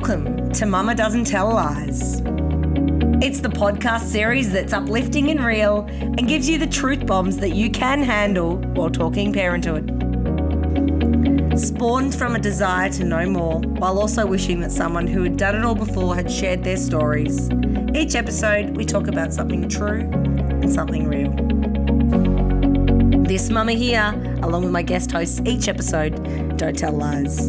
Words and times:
Welcome 0.00 0.52
to 0.52 0.64
Mama 0.64 0.94
Doesn't 0.94 1.24
Tell 1.24 1.52
Lies. 1.52 2.20
It's 3.20 3.40
the 3.40 3.48
podcast 3.48 4.02
series 4.02 4.52
that's 4.52 4.72
uplifting 4.72 5.28
and 5.32 5.44
real 5.44 5.86
and 5.90 6.28
gives 6.28 6.48
you 6.48 6.56
the 6.56 6.68
truth 6.68 7.04
bombs 7.04 7.36
that 7.38 7.56
you 7.56 7.68
can 7.68 8.04
handle 8.04 8.58
while 8.74 8.90
talking 8.90 9.32
parenthood. 9.32 9.88
Spawned 11.58 12.14
from 12.14 12.36
a 12.36 12.38
desire 12.38 12.90
to 12.90 13.02
know 13.02 13.28
more, 13.28 13.58
while 13.58 13.98
also 13.98 14.24
wishing 14.24 14.60
that 14.60 14.70
someone 14.70 15.08
who 15.08 15.24
had 15.24 15.36
done 15.36 15.56
it 15.56 15.64
all 15.64 15.74
before 15.74 16.14
had 16.14 16.30
shared 16.30 16.62
their 16.62 16.76
stories. 16.76 17.50
Each 17.92 18.14
episode, 18.14 18.76
we 18.76 18.84
talk 18.84 19.08
about 19.08 19.34
something 19.34 19.68
true 19.68 20.08
and 20.12 20.72
something 20.72 21.08
real. 21.08 21.32
This 23.24 23.50
mama 23.50 23.72
here, 23.72 24.14
along 24.44 24.62
with 24.62 24.70
my 24.70 24.82
guest 24.82 25.10
hosts 25.10 25.40
each 25.44 25.66
episode, 25.66 26.56
don't 26.56 26.78
tell 26.78 26.92
lies. 26.92 27.48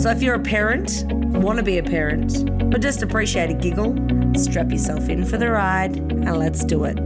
So 0.00 0.08
if 0.08 0.22
you're 0.22 0.36
a 0.36 0.40
parent, 0.40 1.04
want 1.38 1.58
to 1.58 1.62
be 1.62 1.78
a 1.78 1.82
parent, 1.82 2.70
but 2.70 2.80
just 2.80 3.02
appreciate 3.02 3.50
a 3.50 3.54
giggle, 3.54 3.94
strap 4.34 4.70
yourself 4.70 5.08
in 5.08 5.24
for 5.24 5.36
the 5.38 5.50
ride 5.50 5.96
and 5.96 6.38
let's 6.38 6.64
do 6.64 6.84
it. 6.84 6.98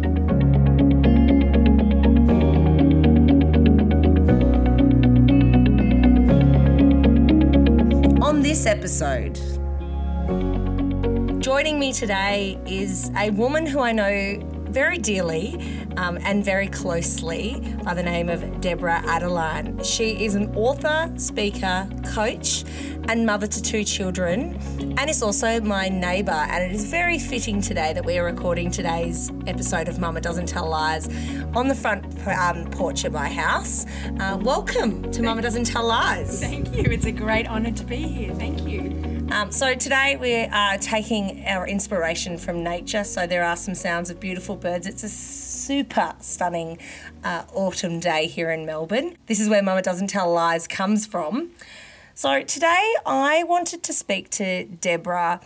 On 8.22 8.42
this 8.42 8.66
episode, 8.66 9.34
joining 11.40 11.78
me 11.78 11.92
today 11.92 12.58
is 12.66 13.10
a 13.16 13.30
woman 13.30 13.66
who 13.66 13.80
I 13.80 13.92
know 13.92 14.40
very 14.70 14.98
dearly 14.98 15.83
um, 15.96 16.18
and 16.22 16.44
very 16.44 16.68
closely 16.68 17.60
by 17.84 17.94
the 17.94 18.02
name 18.02 18.28
of 18.28 18.60
Deborah 18.60 19.02
Adeline. 19.06 19.82
She 19.82 20.24
is 20.24 20.34
an 20.34 20.54
author, 20.54 21.12
speaker, 21.16 21.88
coach, 22.06 22.64
and 23.08 23.26
mother 23.26 23.46
to 23.46 23.62
two 23.62 23.84
children, 23.84 24.58
and 24.98 25.10
is 25.10 25.22
also 25.22 25.60
my 25.60 25.88
neighbour. 25.88 26.32
And 26.32 26.64
it 26.64 26.74
is 26.74 26.84
very 26.86 27.18
fitting 27.18 27.60
today 27.60 27.92
that 27.92 28.04
we 28.04 28.18
are 28.18 28.24
recording 28.24 28.70
today's 28.70 29.30
episode 29.46 29.88
of 29.88 29.98
Mama 29.98 30.20
Doesn't 30.20 30.46
Tell 30.46 30.68
Lies 30.68 31.08
on 31.54 31.68
the 31.68 31.74
front 31.74 32.04
um, 32.26 32.70
porch 32.70 33.04
of 33.04 33.12
my 33.12 33.28
house. 33.28 33.86
Uh, 34.20 34.38
welcome 34.40 35.10
to 35.12 35.22
Mama 35.22 35.42
Doesn't 35.42 35.64
Tell 35.64 35.86
Lies. 35.86 36.40
Thank 36.40 36.74
you. 36.74 36.84
It's 36.84 37.06
a 37.06 37.12
great 37.12 37.46
honour 37.46 37.72
to 37.72 37.84
be 37.84 37.96
here. 37.96 38.34
Thank 38.34 38.66
you. 38.66 39.13
Um, 39.34 39.50
so 39.50 39.74
today 39.74 40.14
we 40.14 40.44
are 40.44 40.78
taking 40.78 41.44
our 41.44 41.66
inspiration 41.66 42.38
from 42.38 42.62
nature. 42.62 43.02
So 43.02 43.26
there 43.26 43.42
are 43.42 43.56
some 43.56 43.74
sounds 43.74 44.08
of 44.08 44.20
beautiful 44.20 44.54
birds. 44.54 44.86
It's 44.86 45.02
a 45.02 45.08
super 45.08 46.14
stunning 46.20 46.78
uh, 47.24 47.42
autumn 47.52 47.98
day 47.98 48.28
here 48.28 48.52
in 48.52 48.64
Melbourne. 48.64 49.16
This 49.26 49.40
is 49.40 49.48
where 49.48 49.60
Mama 49.60 49.82
Doesn't 49.82 50.06
Tell 50.06 50.32
Lies 50.32 50.68
comes 50.68 51.04
from. 51.04 51.50
So 52.14 52.44
today 52.44 52.94
I 53.04 53.42
wanted 53.42 53.82
to 53.82 53.92
speak 53.92 54.30
to 54.30 54.66
Deborah 54.66 55.40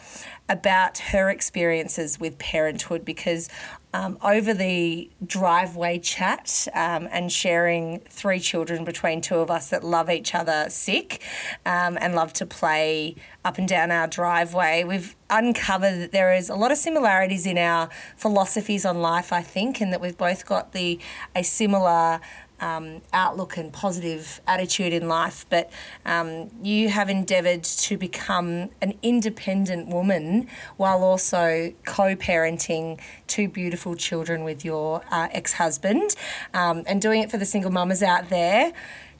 about 0.51 0.99
her 0.99 1.31
experiences 1.31 2.21
with 2.21 2.37
parenthood 2.37 3.07
because 3.07 3.49
um, 3.95 4.19
over 4.23 4.53
the 4.53 5.11
driveway 5.25 5.99
chat 5.99 6.69
um, 6.75 7.09
and 7.11 7.33
sharing 7.33 8.01
three 8.11 8.39
children 8.39 8.85
between 8.85 9.21
two 9.21 9.37
of 9.37 9.51
us 9.51 9.71
that 9.71 9.83
love 9.83 10.11
each 10.11 10.35
other 10.35 10.67
sick 10.69 11.23
um, 11.65 11.97
and 12.01 12.15
love 12.15 12.33
to 12.35 12.47
play 12.47 13.15
up 13.45 13.57
and 13.57 13.67
down 13.67 13.91
our 13.91 14.07
driveway, 14.07 14.85
we've 14.85 15.17
uncovered 15.31 16.01
that 16.01 16.13
there 16.13 16.35
is 16.35 16.51
a 16.51 16.55
lot 16.55 16.71
of 16.71 16.79
similarities 16.79 17.47
in 17.47 17.57
our 17.57 17.89
philosophies 18.17 18.85
on 18.85 19.01
life, 19.01 19.33
I 19.33 19.43
think, 19.43 19.81
and 19.81 19.93
that 19.93 20.01
we've 20.01 20.19
both 20.19 20.45
got 20.45 20.73
the 20.73 20.99
a 21.35 21.43
similar 21.43 22.21
um, 22.61 23.03
outlook 23.13 23.57
and 23.57 23.73
positive 23.73 24.41
attitude 24.47 24.93
in 24.93 25.09
life, 25.09 25.47
but 25.49 25.71
um, 26.05 26.51
you 26.63 26.89
have 26.89 27.09
endeavoured 27.09 27.65
to 27.65 27.97
become 27.97 28.71
an 28.81 28.95
independent 29.03 29.89
woman 29.89 30.49
while 30.77 31.03
also 31.03 31.73
co 31.85 32.17
parenting 32.17 33.01
two 33.27 33.49
beautiful 33.49 33.95
children 33.95 34.45
with 34.45 34.65
your 34.65 35.03
uh, 35.11 35.29
ex 35.33 35.55
husband 35.55 36.15
um, 36.55 36.83
and 36.87 37.01
doing 37.01 37.23
it 37.23 37.31
for 37.31 37.39
the 37.39 37.47
single 37.47 37.71
mamas 37.71 38.03
out 38.03 38.29
there. 38.31 38.73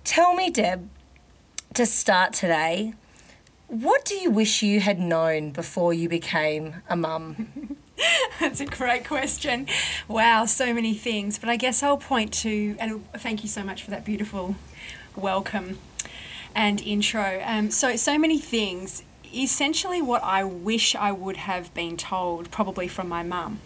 Tell 0.05 0.35
me, 0.35 0.51
Deb, 0.51 0.89
to 1.75 1.87
start 1.87 2.33
today, 2.33 2.95
what 3.67 4.05
do 4.05 4.15
you 4.15 4.31
wish 4.31 4.63
you 4.63 4.81
had 4.81 4.99
known 4.99 5.51
before 5.51 5.93
you 5.93 6.09
became 6.09 6.77
a 6.89 6.97
mum? 6.97 7.77
That's 8.41 8.61
a 8.61 8.67
great 8.67 9.07
question. 9.07 9.67
Wow, 10.07 10.47
so 10.47 10.73
many 10.73 10.95
things. 10.95 11.39
But 11.39 11.49
I 11.49 11.57
guess 11.57 11.83
I'll 11.83 11.97
point 11.97 12.33
to, 12.35 12.77
and 12.79 13.11
thank 13.15 13.43
you 13.43 13.49
so 13.49 13.63
much 13.63 13.83
for 13.83 13.91
that 13.91 14.05
beautiful 14.05 14.57
welcome 15.17 15.79
and 16.55 16.81
intro. 16.81 17.43
Um, 17.45 17.71
so, 17.71 17.97
so 17.97 18.19
many 18.19 18.39
things. 18.39 19.03
Essentially, 19.35 20.01
what 20.01 20.23
I 20.23 20.45
wish 20.45 20.95
I 20.95 21.13
would 21.13 21.37
have 21.39 21.73
been 21.75 21.97
told, 21.97 22.51
probably 22.51 22.89
from 22.89 23.09
my 23.09 23.23
mum, 23.23 23.61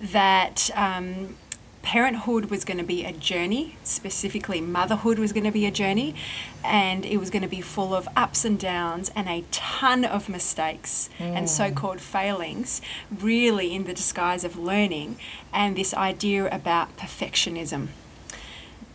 that 0.00 0.70
um, 0.74 1.36
parenthood 1.86 2.46
was 2.46 2.64
going 2.64 2.78
to 2.78 2.84
be 2.84 3.04
a 3.04 3.12
journey, 3.12 3.76
specifically 3.84 4.60
motherhood 4.60 5.20
was 5.20 5.32
going 5.32 5.44
to 5.44 5.52
be 5.52 5.66
a 5.66 5.70
journey, 5.70 6.16
and 6.64 7.06
it 7.06 7.18
was 7.18 7.30
going 7.30 7.42
to 7.42 7.48
be 7.48 7.60
full 7.60 7.94
of 7.94 8.08
ups 8.16 8.44
and 8.44 8.58
downs 8.58 9.08
and 9.14 9.28
a 9.28 9.44
ton 9.52 10.04
of 10.04 10.28
mistakes 10.28 11.08
mm. 11.16 11.26
and 11.26 11.48
so 11.48 11.70
called 11.70 12.00
failings, 12.00 12.82
really 13.20 13.72
in 13.72 13.84
the 13.84 13.94
disguise 13.94 14.42
of 14.42 14.58
learning, 14.58 15.16
and 15.52 15.76
this 15.76 15.94
idea 15.94 16.48
about 16.50 16.96
perfectionism. 16.96 17.86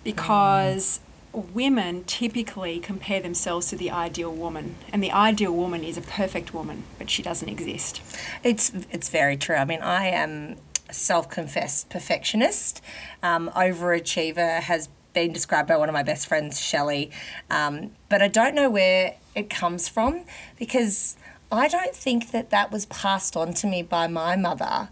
Because 0.03 0.99
mm. 1.33 1.49
women 1.53 2.03
typically 2.03 2.77
compare 2.81 3.21
themselves 3.21 3.69
to 3.69 3.77
the 3.77 3.89
ideal 3.89 4.33
woman, 4.33 4.75
and 4.91 5.01
the 5.01 5.13
ideal 5.13 5.53
woman 5.53 5.81
is 5.85 5.95
a 5.95 6.01
perfect 6.01 6.53
woman, 6.53 6.83
but 6.97 7.09
she 7.09 7.23
doesn't 7.23 7.47
exist. 7.47 8.01
It's, 8.43 8.73
it's 8.91 9.07
very 9.07 9.37
true. 9.37 9.55
I 9.55 9.63
mean, 9.63 9.79
I 9.81 10.07
am 10.07 10.57
self 10.91 11.29
confessed 11.29 11.89
perfectionist. 11.89 12.81
Um, 13.23 13.49
overachiever 13.55 14.61
has 14.61 14.89
been 15.13 15.33
described 15.33 15.67
by 15.67 15.77
one 15.77 15.89
of 15.89 15.93
my 15.93 16.03
best 16.03 16.27
friends, 16.27 16.59
Shelley. 16.59 17.11
Um, 17.49 17.91
but 18.09 18.21
I 18.21 18.27
don't 18.27 18.55
know 18.55 18.69
where 18.69 19.15
it 19.35 19.49
comes 19.49 19.87
from 19.87 20.23
because 20.57 21.17
I 21.51 21.67
don't 21.67 21.95
think 21.95 22.31
that 22.31 22.49
that 22.49 22.71
was 22.71 22.85
passed 22.85 23.35
on 23.35 23.53
to 23.55 23.67
me 23.67 23.81
by 23.83 24.07
my 24.07 24.35
mother. 24.35 24.89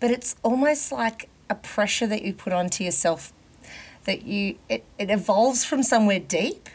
But 0.00 0.10
it's 0.10 0.36
almost 0.42 0.92
like 0.92 1.28
a 1.48 1.54
pressure 1.54 2.06
that 2.06 2.22
you 2.22 2.32
put 2.32 2.52
onto 2.52 2.84
yourself 2.84 3.32
that 4.04 4.22
you 4.24 4.56
it, 4.68 4.84
it 4.98 5.10
evolves 5.10 5.64
from 5.64 5.82
somewhere 5.82 6.18
deep 6.18 6.68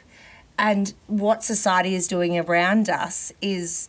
and 0.57 0.93
what 1.07 1.43
society 1.43 1.95
is 1.95 2.07
doing 2.07 2.37
around 2.37 2.89
us 2.89 3.31
is 3.41 3.87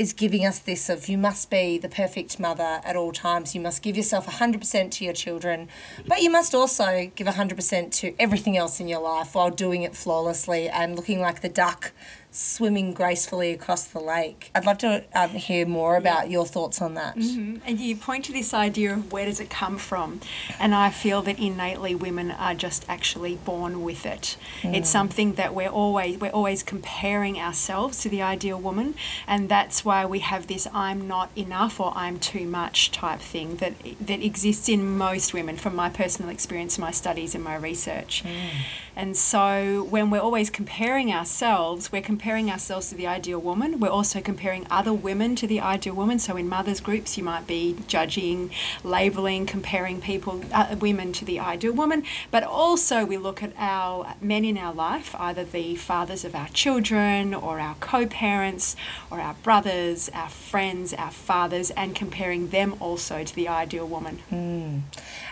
is 0.00 0.14
giving 0.14 0.46
us 0.46 0.58
this 0.60 0.88
of 0.88 1.10
you 1.10 1.18
must 1.18 1.50
be 1.50 1.76
the 1.76 1.88
perfect 1.88 2.40
mother 2.40 2.80
at 2.84 2.96
all 2.96 3.12
times. 3.12 3.54
You 3.54 3.60
must 3.60 3.82
give 3.82 3.98
yourself 3.98 4.26
100% 4.26 4.90
to 4.92 5.04
your 5.04 5.12
children, 5.12 5.68
but 6.06 6.22
you 6.22 6.30
must 6.30 6.54
also 6.54 7.12
give 7.14 7.26
100% 7.26 7.92
to 7.96 8.14
everything 8.18 8.56
else 8.56 8.80
in 8.80 8.88
your 8.88 9.02
life 9.02 9.34
while 9.34 9.50
doing 9.50 9.82
it 9.82 9.94
flawlessly 9.94 10.70
and 10.70 10.96
looking 10.96 11.20
like 11.20 11.42
the 11.42 11.50
duck 11.50 11.92
swimming 12.30 12.92
gracefully 12.92 13.50
across 13.52 13.84
the 13.84 13.98
lake. 13.98 14.50
I'd 14.54 14.64
love 14.64 14.78
to 14.78 15.04
um, 15.14 15.30
hear 15.30 15.66
more 15.66 15.96
about 15.96 16.26
yeah. 16.26 16.32
your 16.32 16.46
thoughts 16.46 16.80
on 16.80 16.94
that. 16.94 17.16
Mm-hmm. 17.16 17.56
And 17.66 17.80
you 17.80 17.96
point 17.96 18.24
to 18.26 18.32
this 18.32 18.54
idea 18.54 18.94
of 18.94 19.12
where 19.12 19.26
does 19.26 19.40
it 19.40 19.50
come 19.50 19.78
from, 19.78 20.20
and 20.58 20.74
I 20.74 20.90
feel 20.90 21.22
that 21.22 21.38
innately 21.38 21.94
women 21.94 22.30
are 22.30 22.54
just 22.54 22.84
actually 22.88 23.36
born 23.36 23.82
with 23.82 24.06
it. 24.06 24.36
Mm. 24.62 24.76
It's 24.76 24.90
something 24.90 25.34
that 25.34 25.54
we're 25.54 25.68
always 25.68 26.18
we're 26.18 26.30
always 26.30 26.62
comparing 26.62 27.38
ourselves 27.38 28.00
to 28.02 28.08
the 28.08 28.22
ideal 28.22 28.60
woman, 28.60 28.94
and 29.26 29.48
that's 29.48 29.84
why 29.84 30.06
we 30.06 30.20
have 30.20 30.46
this 30.46 30.68
"I'm 30.72 31.08
not 31.08 31.30
enough" 31.36 31.80
or 31.80 31.92
"I'm 31.96 32.18
too 32.18 32.46
much" 32.46 32.90
type 32.90 33.20
thing 33.20 33.56
that 33.56 33.74
that 34.00 34.22
exists 34.22 34.68
in 34.68 34.96
most 34.96 35.34
women, 35.34 35.56
from 35.56 35.74
my 35.74 35.90
personal 35.90 36.30
experience, 36.30 36.78
my 36.78 36.92
studies, 36.92 37.34
and 37.34 37.42
my 37.42 37.56
research. 37.56 38.22
Mm. 38.24 38.50
And 38.96 39.16
so 39.16 39.86
when 39.90 40.10
we're 40.10 40.20
always 40.20 40.50
comparing 40.50 41.12
ourselves, 41.12 41.92
we're 41.92 42.02
comparing 42.02 42.50
ourselves 42.50 42.90
to 42.90 42.94
the 42.94 43.06
ideal 43.06 43.38
woman. 43.38 43.80
We're 43.80 43.88
also 43.88 44.20
comparing 44.20 44.66
other 44.70 44.92
women 44.92 45.36
to 45.36 45.46
the 45.46 45.60
ideal 45.60 45.94
woman. 45.94 46.18
So 46.18 46.36
in 46.36 46.48
mothers 46.48 46.80
groups, 46.80 47.16
you 47.16 47.24
might 47.24 47.46
be 47.46 47.76
judging, 47.86 48.50
labeling, 48.84 49.46
comparing 49.46 50.00
people, 50.00 50.42
uh, 50.52 50.76
women 50.78 51.12
to 51.14 51.24
the 51.24 51.38
ideal 51.40 51.72
woman. 51.72 52.04
But 52.30 52.42
also 52.42 53.04
we 53.04 53.16
look 53.16 53.42
at 53.42 53.52
our 53.56 54.14
men 54.20 54.44
in 54.44 54.58
our 54.58 54.74
life, 54.74 55.14
either 55.18 55.44
the 55.44 55.76
fathers 55.76 56.24
of 56.24 56.34
our 56.34 56.48
children 56.48 57.34
or 57.34 57.60
our 57.60 57.76
co-parents 57.80 58.76
or 59.10 59.20
our 59.20 59.34
brothers, 59.42 60.10
our 60.12 60.28
friends, 60.28 60.92
our 60.94 61.10
fathers, 61.10 61.70
and 61.70 61.94
comparing 61.94 62.48
them 62.48 62.74
also 62.80 63.24
to 63.24 63.34
the 63.34 63.48
ideal 63.48 63.86
woman. 63.86 64.20
Mm. 64.30 64.82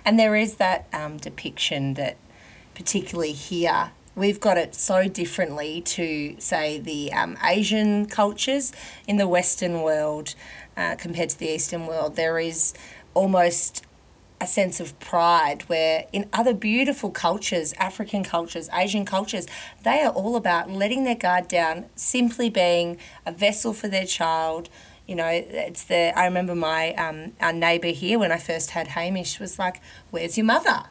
And 0.05 0.19
there 0.19 0.35
is 0.37 0.57
that 0.57 0.87
um, 0.93 1.17
depiction 1.19 1.95
that 1.95 2.17
particularly 2.79 3.33
here, 3.33 3.91
we've 4.15 4.39
got 4.39 4.57
it 4.57 4.73
so 4.73 5.09
differently 5.09 5.81
to, 5.81 6.37
say, 6.39 6.79
the 6.79 7.13
um, 7.13 7.37
Asian 7.43 8.07
cultures 8.07 8.73
in 9.09 9.17
the 9.17 9.27
Western 9.27 9.83
world 9.83 10.37
uh, 10.77 10.95
compared 10.95 11.29
to 11.29 11.39
the 11.41 11.49
Eastern 11.49 11.89
world. 11.89 12.15
There 12.15 12.39
is 12.39 12.75
almost 13.15 13.85
a 14.41 14.47
sense 14.47 14.79
of 14.79 14.97
pride 15.01 15.63
where 15.63 16.05
in 16.13 16.29
other 16.33 16.55
beautiful 16.55 17.11
cultures, 17.11 17.75
African 17.81 18.23
cultures, 18.23 18.71
Asian 18.73 19.05
cultures, 19.05 19.49
they 19.83 20.01
are 20.03 20.13
all 20.13 20.37
about 20.37 20.71
letting 20.71 21.03
their 21.03 21.17
guard 21.17 21.49
down, 21.49 21.87
simply 21.97 22.49
being 22.49 22.97
a 23.27 23.33
vessel 23.33 23.73
for 23.73 23.89
their 23.89 24.07
child. 24.07 24.69
You 25.05 25.17
know, 25.17 25.27
it's 25.27 25.83
the. 25.83 26.17
I 26.17 26.27
remember 26.27 26.55
my 26.55 26.95
um, 26.95 27.33
our 27.41 27.53
neighbour 27.53 27.89
here 27.89 28.21
when 28.21 28.31
I 28.31 28.39
first 28.39 28.71
had 28.71 28.89
Hamish 28.89 29.41
was 29.41 29.59
like, 29.59 29.81
"Where's 30.13 30.37
your 30.37 30.47
mother?" 30.47 30.85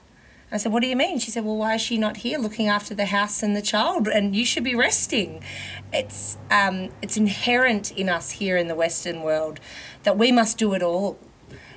I 0.51 0.57
said, 0.57 0.71
What 0.71 0.81
do 0.81 0.87
you 0.87 0.95
mean? 0.95 1.19
She 1.19 1.31
said, 1.31 1.43
Well, 1.43 1.57
why 1.57 1.75
is 1.75 1.81
she 1.81 1.97
not 1.97 2.17
here 2.17 2.39
looking 2.39 2.67
after 2.67 2.95
the 2.95 3.05
house 3.05 3.43
and 3.43 3.55
the 3.55 3.61
child? 3.61 4.07
And 4.07 4.35
you 4.35 4.45
should 4.45 4.63
be 4.63 4.75
resting. 4.75 5.43
It's, 5.91 6.37
um, 6.49 6.89
it's 7.01 7.17
inherent 7.17 7.91
in 7.91 8.07
us 8.07 8.31
here 8.31 8.57
in 8.57 8.67
the 8.67 8.75
Western 8.75 9.23
world 9.23 9.59
that 10.03 10.17
we 10.17 10.31
must 10.31 10.57
do 10.57 10.73
it 10.73 10.81
all. 10.81 11.19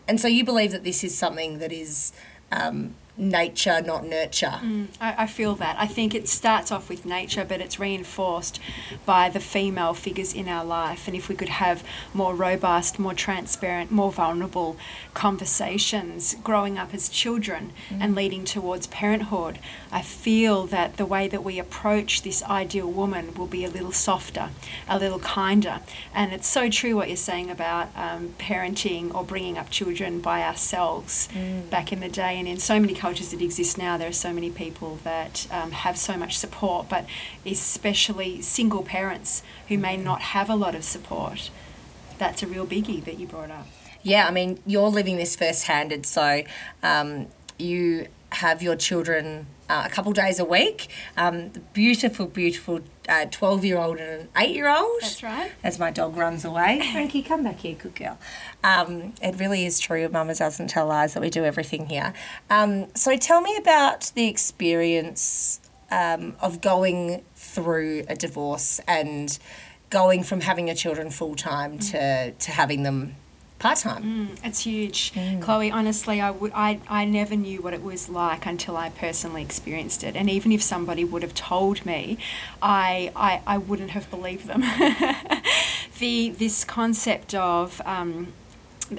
And 0.06 0.20
so 0.20 0.28
you 0.28 0.44
believe 0.44 0.72
that 0.72 0.84
this 0.84 1.02
is 1.02 1.16
something 1.16 1.58
that 1.58 1.72
is 1.72 2.12
um, 2.52 2.94
nature, 3.20 3.82
not 3.82 4.04
nurture. 4.04 4.58
Mm, 4.62 4.88
I, 4.98 5.24
I, 5.24 5.26
feel 5.26 5.54
that. 5.56 5.76
I 5.78 5.86
think 5.86 6.14
it 6.14 6.26
starts 6.26 6.72
off 6.72 6.88
with 6.88 7.04
nature, 7.04 7.44
but 7.44 7.60
it's 7.60 7.78
reinforced 7.78 8.58
by 9.04 9.28
the 9.28 9.40
female 9.40 9.92
figures 9.92 10.32
in 10.34 10.48
our 10.48 10.64
life. 10.64 11.06
And 11.06 11.14
if 11.14 11.28
we 11.28 11.34
could 11.34 11.50
have 11.50 11.84
more 12.14 12.34
robust, 12.34 12.98
more 12.98 13.12
transparent, 13.12 13.90
more 13.90 14.10
vulnerable 14.10 14.78
conversations 15.12 16.34
growing 16.42 16.78
up 16.78 16.94
as 16.94 17.10
children 17.10 17.72
mm. 17.90 17.98
and 18.00 18.14
leading 18.14 18.44
towards 18.44 18.86
parenthood, 18.86 19.58
I 19.92 20.00
feel 20.00 20.66
that 20.68 20.96
the 20.96 21.06
way 21.06 21.28
that 21.28 21.44
we 21.44 21.58
approach 21.58 22.22
this 22.22 22.42
ideal 22.44 22.90
woman 22.90 23.34
will 23.34 23.46
be 23.46 23.66
a 23.66 23.70
little 23.70 23.92
softer, 23.92 24.48
a 24.88 24.98
little 24.98 25.18
kinder. 25.18 25.80
And 26.14 26.32
it's 26.32 26.48
so 26.48 26.70
true 26.70 26.96
what 26.96 27.08
you're 27.08 27.16
saying 27.18 27.50
about 27.50 27.90
um, 27.94 28.34
parenting 28.38 29.14
or 29.14 29.24
bringing 29.24 29.58
up 29.58 29.68
children 29.68 30.20
by 30.20 30.42
ourselves 30.42 31.28
mm. 31.34 31.68
back 31.68 31.92
in 31.92 32.00
the 32.00 32.08
day 32.08 32.38
and 32.38 32.48
in 32.48 32.58
so 32.58 32.80
many 32.80 32.94
cultures 32.94 33.09
cultures 33.10 33.30
that 33.32 33.42
exist 33.42 33.76
now, 33.76 33.96
there 33.96 34.08
are 34.08 34.12
so 34.12 34.32
many 34.32 34.50
people 34.50 35.00
that 35.02 35.48
um, 35.50 35.72
have 35.72 35.98
so 35.98 36.16
much 36.16 36.38
support, 36.38 36.88
but 36.88 37.04
especially 37.44 38.40
single 38.40 38.84
parents 38.84 39.42
who 39.66 39.76
may 39.76 39.96
not 39.96 40.20
have 40.20 40.48
a 40.48 40.54
lot 40.54 40.76
of 40.76 40.84
support. 40.84 41.50
That's 42.18 42.40
a 42.44 42.46
real 42.46 42.64
biggie 42.64 43.04
that 43.04 43.18
you 43.18 43.26
brought 43.26 43.50
up. 43.50 43.66
Yeah, 44.04 44.28
I 44.28 44.30
mean, 44.30 44.60
you're 44.64 44.86
living 44.90 45.16
this 45.16 45.34
first-handed, 45.34 46.06
so 46.06 46.44
um, 46.84 47.26
you 47.58 48.06
have 48.30 48.62
your 48.62 48.76
children 48.76 49.46
uh, 49.68 49.82
a 49.86 49.90
couple 49.90 50.12
days 50.12 50.38
a 50.38 50.44
week. 50.44 50.86
Um, 51.16 51.50
the 51.50 51.58
beautiful, 52.28 52.80
beautiful 53.10 53.30
12 53.30 53.64
year 53.64 53.78
old 53.78 53.98
and 53.98 54.22
an 54.22 54.28
8 54.36 54.54
year 54.54 54.68
old. 54.68 55.00
That's 55.00 55.22
right. 55.22 55.52
As 55.62 55.78
my 55.78 55.90
dog 55.90 56.16
runs 56.16 56.44
away. 56.44 56.80
Frankie, 56.92 57.22
come 57.22 57.44
back 57.44 57.60
here, 57.60 57.74
good 57.74 57.94
girl. 57.94 58.18
Um, 58.62 59.14
it 59.22 59.38
really 59.38 59.66
is 59.66 59.80
true. 59.80 60.00
Your 60.00 60.10
mama 60.10 60.34
doesn't 60.34 60.68
tell 60.68 60.86
lies 60.86 61.14
that 61.14 61.20
we 61.20 61.30
do 61.30 61.44
everything 61.44 61.86
here. 61.86 62.12
Um, 62.48 62.94
so 62.94 63.16
tell 63.16 63.40
me 63.40 63.56
about 63.56 64.12
the 64.14 64.28
experience 64.28 65.60
um, 65.90 66.36
of 66.40 66.60
going 66.60 67.24
through 67.34 68.04
a 68.08 68.14
divorce 68.14 68.80
and 68.86 69.38
going 69.90 70.22
from 70.22 70.42
having 70.42 70.68
your 70.68 70.76
children 70.76 71.10
full 71.10 71.34
time 71.34 71.78
to, 71.78 72.30
to 72.30 72.50
having 72.52 72.84
them 72.84 73.16
part 73.60 73.78
time. 73.78 74.02
Mm, 74.02 74.38
it's 74.44 74.64
huge, 74.64 75.12
mm. 75.12 75.40
Chloe. 75.40 75.70
Honestly, 75.70 76.20
I 76.20 76.32
would 76.32 76.50
I 76.52 76.80
I 76.88 77.04
never 77.04 77.36
knew 77.36 77.62
what 77.62 77.72
it 77.72 77.82
was 77.82 78.08
like 78.08 78.46
until 78.46 78.76
I 78.76 78.88
personally 78.88 79.42
experienced 79.42 80.02
it. 80.02 80.16
And 80.16 80.28
even 80.28 80.50
if 80.50 80.62
somebody 80.62 81.04
would 81.04 81.22
have 81.22 81.34
told 81.34 81.86
me, 81.86 82.18
I 82.60 83.12
I, 83.14 83.42
I 83.46 83.58
wouldn't 83.58 83.90
have 83.90 84.10
believed 84.10 84.46
them. 84.48 84.62
the 86.00 86.30
this 86.30 86.64
concept 86.64 87.34
of 87.34 87.80
um, 87.84 88.32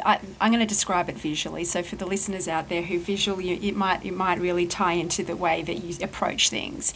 I, 0.06 0.20
am 0.40 0.52
going 0.52 0.60
to 0.60 0.66
describe 0.66 1.10
it 1.10 1.18
visually. 1.18 1.66
So 1.66 1.84
for 1.84 1.98
the 1.98 2.06
listeners 2.06 2.48
out 2.48 2.70
there 2.70 2.84
who 2.84 3.00
visual, 3.00 3.42
you, 3.42 3.60
it 3.62 3.76
might 3.76 4.06
it 4.06 4.14
might 4.14 4.40
really 4.40 4.68
tie 4.68 4.94
into 4.94 5.24
the 5.24 5.36
way 5.36 5.64
that 5.64 5.84
you 5.84 5.96
approach 6.02 6.50
things 6.50 6.94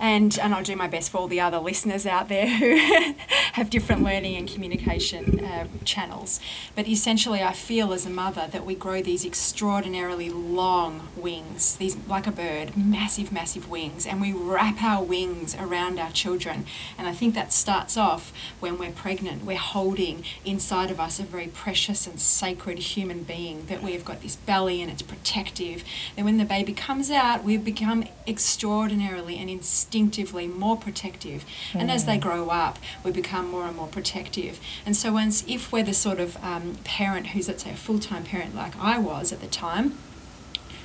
and 0.00 0.38
and 0.38 0.54
I'll 0.54 0.64
do 0.64 0.74
my 0.74 0.88
best 0.88 1.10
for 1.10 1.18
all 1.18 1.28
the 1.28 1.40
other 1.40 1.58
listeners 1.58 2.06
out 2.06 2.28
there 2.28 2.48
who 2.48 2.78
have 3.52 3.68
different 3.68 4.02
learning 4.02 4.34
and 4.34 4.48
communication 4.48 5.44
uh, 5.44 5.66
channels. 5.84 6.40
But 6.74 6.88
essentially, 6.88 7.42
I 7.42 7.52
feel 7.52 7.92
as 7.92 8.06
a 8.06 8.10
mother 8.10 8.48
that 8.50 8.64
we 8.64 8.74
grow 8.74 9.02
these 9.02 9.26
extraordinarily 9.26 10.30
long 10.30 11.08
wings, 11.16 11.76
these 11.76 11.98
like 12.08 12.26
a 12.26 12.32
bird, 12.32 12.76
massive, 12.76 13.30
massive 13.30 13.68
wings, 13.68 14.06
and 14.06 14.20
we 14.20 14.32
wrap 14.32 14.82
our 14.82 15.04
wings 15.04 15.54
around 15.56 15.98
our 15.98 16.10
children. 16.10 16.64
And 16.96 17.06
I 17.06 17.12
think 17.12 17.34
that 17.34 17.52
starts 17.52 17.98
off 17.98 18.32
when 18.58 18.78
we're 18.78 18.92
pregnant. 18.92 19.44
We're 19.44 19.58
holding 19.58 20.24
inside 20.46 20.90
of 20.90 20.98
us 20.98 21.20
a 21.20 21.24
very 21.24 21.48
precious 21.48 22.06
and 22.06 22.18
sacred 22.18 22.78
human 22.78 23.24
being 23.24 23.66
that 23.66 23.82
we've 23.82 24.04
got 24.04 24.22
this 24.22 24.36
belly 24.36 24.80
and 24.80 24.90
it's 24.90 25.02
protective. 25.02 25.84
Then 26.16 26.24
when 26.24 26.38
the 26.38 26.46
baby 26.46 26.72
comes 26.72 27.10
out, 27.10 27.44
we 27.44 27.58
become 27.58 28.06
extraordinarily 28.26 29.36
and 29.36 29.50
instinctively 29.50 29.89
instinctively 29.90 30.46
more 30.46 30.76
protective. 30.76 31.44
Mm. 31.72 31.80
And 31.80 31.90
as 31.90 32.04
they 32.04 32.16
mm. 32.16 32.20
grow 32.20 32.48
up, 32.48 32.78
we 33.02 33.10
become 33.10 33.50
more 33.50 33.66
and 33.66 33.76
more 33.76 33.88
protective. 33.88 34.60
And 34.86 34.96
so, 34.96 35.12
once 35.12 35.44
if 35.48 35.72
we're 35.72 35.82
the 35.82 35.94
sort 35.94 36.20
of 36.20 36.36
um, 36.44 36.76
parent 36.84 37.28
who's, 37.28 37.48
let's 37.48 37.64
say, 37.64 37.70
a 37.70 37.76
full 37.76 37.98
time 37.98 38.24
parent 38.24 38.54
like 38.54 38.78
I 38.78 38.98
was 38.98 39.32
at 39.32 39.40
the 39.40 39.48
time, 39.48 39.98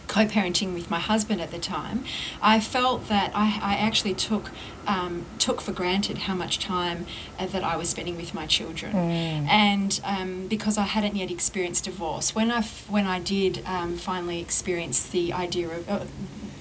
co 0.07 0.25
parenting 0.25 0.74
with 0.74 0.90
my 0.90 1.00
husband 1.00 1.40
at 1.40 1.52
the 1.52 1.60
time, 1.60 2.04
I 2.42 2.60
felt 2.60 3.07
that 3.10 3.31
I, 3.36 3.60
I 3.62 3.75
actually 3.75 4.16
took. 4.16 4.52
Um, 4.87 5.25
took 5.39 5.61
for 5.61 5.71
granted 5.71 6.17
how 6.19 6.35
much 6.35 6.59
time 6.59 7.05
uh, 7.39 7.45
that 7.47 7.63
I 7.63 7.75
was 7.75 7.89
spending 7.89 8.17
with 8.17 8.33
my 8.33 8.45
children, 8.45 8.93
mm. 8.93 9.47
and 9.47 9.99
um, 10.03 10.47
because 10.47 10.77
I 10.77 10.83
hadn't 10.83 11.15
yet 11.15 11.31
experienced 11.31 11.85
divorce, 11.85 12.35
when 12.35 12.51
I 12.51 12.61
when 12.89 13.05
I 13.05 13.19
did 13.19 13.63
um, 13.65 13.95
finally 13.95 14.39
experience 14.39 15.07
the 15.07 15.33
idea 15.33 15.67
of 15.69 15.89
uh, 15.89 16.05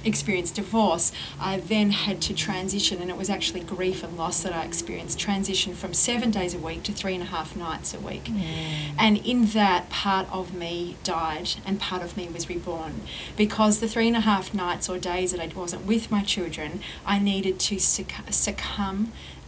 experienced 0.05 0.55
divorce, 0.55 1.13
I 1.41 1.61
then 1.61 1.91
had 1.91 2.21
to 2.23 2.35
transition, 2.35 3.01
and 3.01 3.11
it 3.11 3.17
was 3.17 3.31
actually 3.31 3.61
grief 3.61 4.03
and 4.03 4.17
loss 4.17 4.43
that 4.43 4.53
I 4.53 4.65
experienced, 4.65 5.19
transition 5.19 5.75
from 5.75 5.95
seven 5.95 6.31
days 6.31 6.55
a 6.55 6.59
week 6.59 6.83
to 6.85 6.93
three 6.93 7.15
and 7.15 7.23
a 7.23 7.27
half 7.27 7.57
nights 7.57 7.95
a 7.95 8.01
week. 8.01 8.25
Mm. 8.25 8.95
And 8.99 9.17
in 9.27 9.47
that, 9.47 9.89
part 9.91 10.29
of 10.33 10.55
me 10.55 10.97
died 11.05 11.51
and 11.65 11.81
part 11.81 12.03
of 12.03 12.17
me 12.17 12.29
was 12.29 12.49
reborn. 12.49 13.03
Because 13.37 13.81
the 13.81 13.89
three 13.89 14.09
and 14.09 14.17
a 14.17 14.21
half 14.21 14.55
nights 14.55 14.89
or 14.89 14.99
days 14.99 15.33
that 15.33 15.41
I 15.41 15.47
wasn't 15.55 15.87
with 15.87 16.11
my 16.11 16.23
children, 16.23 16.81
I 17.07 17.19
needed 17.19 17.59
to 17.61 17.79
succumb 17.79 18.14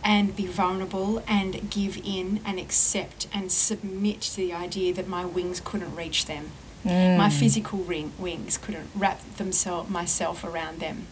and 0.07 0.37
be 0.37 0.47
vulnerable 0.47 1.23
and 1.27 1.69
give 1.69 1.99
in 2.05 2.41
and 2.47 2.61
accept 2.61 3.27
and 3.35 3.51
submit 3.51 4.21
to 4.21 4.37
the 4.37 4.53
idea 4.53 4.95
that 4.95 5.09
my 5.09 5.25
wings 5.25 5.61
couldn't 5.61 5.95
reach 5.97 6.27
them. 6.27 6.53
Mm. 6.85 7.19
My 7.19 7.29
physical 7.29 7.81
ring, 7.81 8.13
wings 8.17 8.57
couldn't 8.57 8.89
wrap 8.95 9.21
themselves 9.37 9.91
myself 9.91 10.45
around 10.45 10.79
them. 10.79 11.09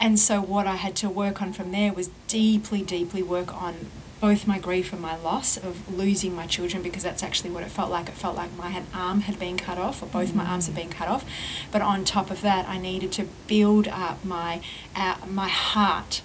And 0.00 0.18
so 0.18 0.40
what 0.40 0.66
I 0.66 0.76
had 0.76 0.96
to 0.96 1.08
work 1.08 1.40
on 1.40 1.52
from 1.52 1.70
there 1.70 1.92
was 1.92 2.10
deeply, 2.26 2.82
deeply 2.82 3.22
work 3.22 3.54
on 3.54 3.86
both 4.20 4.48
my 4.48 4.58
grief 4.58 4.92
and 4.92 5.00
my 5.00 5.16
loss 5.16 5.56
of 5.56 5.96
losing 5.96 6.34
my 6.34 6.46
children 6.46 6.82
because 6.82 7.04
that's 7.04 7.22
actually 7.22 7.50
what 7.50 7.62
it 7.62 7.68
felt 7.68 7.90
like. 7.90 8.08
It 8.08 8.14
felt 8.14 8.36
like 8.36 8.52
my 8.56 8.82
arm 8.92 9.22
had 9.22 9.38
been 9.38 9.56
cut 9.56 9.78
off, 9.78 10.02
or 10.02 10.06
both 10.06 10.30
mm. 10.30 10.36
my 10.36 10.44
arms 10.44 10.66
had 10.66 10.74
been 10.74 10.90
cut 10.90 11.06
off. 11.06 11.24
But 11.70 11.82
on 11.82 12.04
top 12.04 12.30
of 12.32 12.40
that, 12.40 12.68
I 12.68 12.78
needed 12.78 13.12
to 13.12 13.26
build 13.46 13.86
up 13.86 14.24
my 14.24 14.60
uh, 14.96 15.16
my 15.28 15.48
heart 15.48 16.22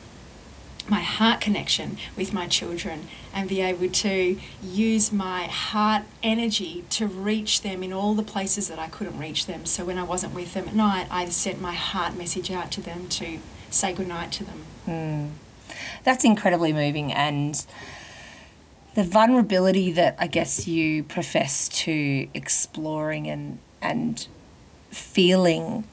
my 0.90 1.00
heart 1.00 1.40
connection 1.42 1.98
with 2.18 2.34
my 2.34 2.48
children 2.48 3.08
and 3.34 3.48
be 3.48 3.62
able 3.62 3.90
to 3.90 4.38
use 4.62 5.12
my 5.12 5.44
heart 5.44 6.04
energy 6.22 6.84
to 6.90 7.08
reach 7.08 7.62
them 7.62 7.84
in 7.84 7.94
all 7.94 8.14
the 8.14 8.24
places 8.24 8.68
that 8.68 8.80
I 8.80 8.88
couldn't 8.88 9.18
reach 9.18 9.46
them. 9.46 9.66
So 9.66 9.86
when 9.86 9.98
I 9.98 10.04
wasn't 10.04 10.34
with 10.34 10.54
them 10.54 10.68
at 10.68 10.76
night, 10.76 11.08
I 11.10 11.28
sent 11.30 11.62
my 11.62 11.74
heart 11.74 12.18
message 12.18 12.52
out 12.52 12.72
to 12.74 12.82
them 12.82 13.08
to 13.10 13.40
say 13.70 13.94
goodnight 13.94 14.32
to 14.34 14.44
them. 14.44 14.64
Mm. 14.88 15.30
That's 16.04 16.24
incredibly 16.24 16.74
moving 16.74 17.14
and 17.14 17.66
the 18.96 19.04
vulnerability 19.04 19.92
that 19.94 20.16
I 20.20 20.28
guess 20.28 20.68
you 20.68 21.04
profess 21.04 21.68
to 21.70 22.28
exploring 22.34 23.28
and 23.28 23.60
and 23.82 24.28
feeling 24.92 25.86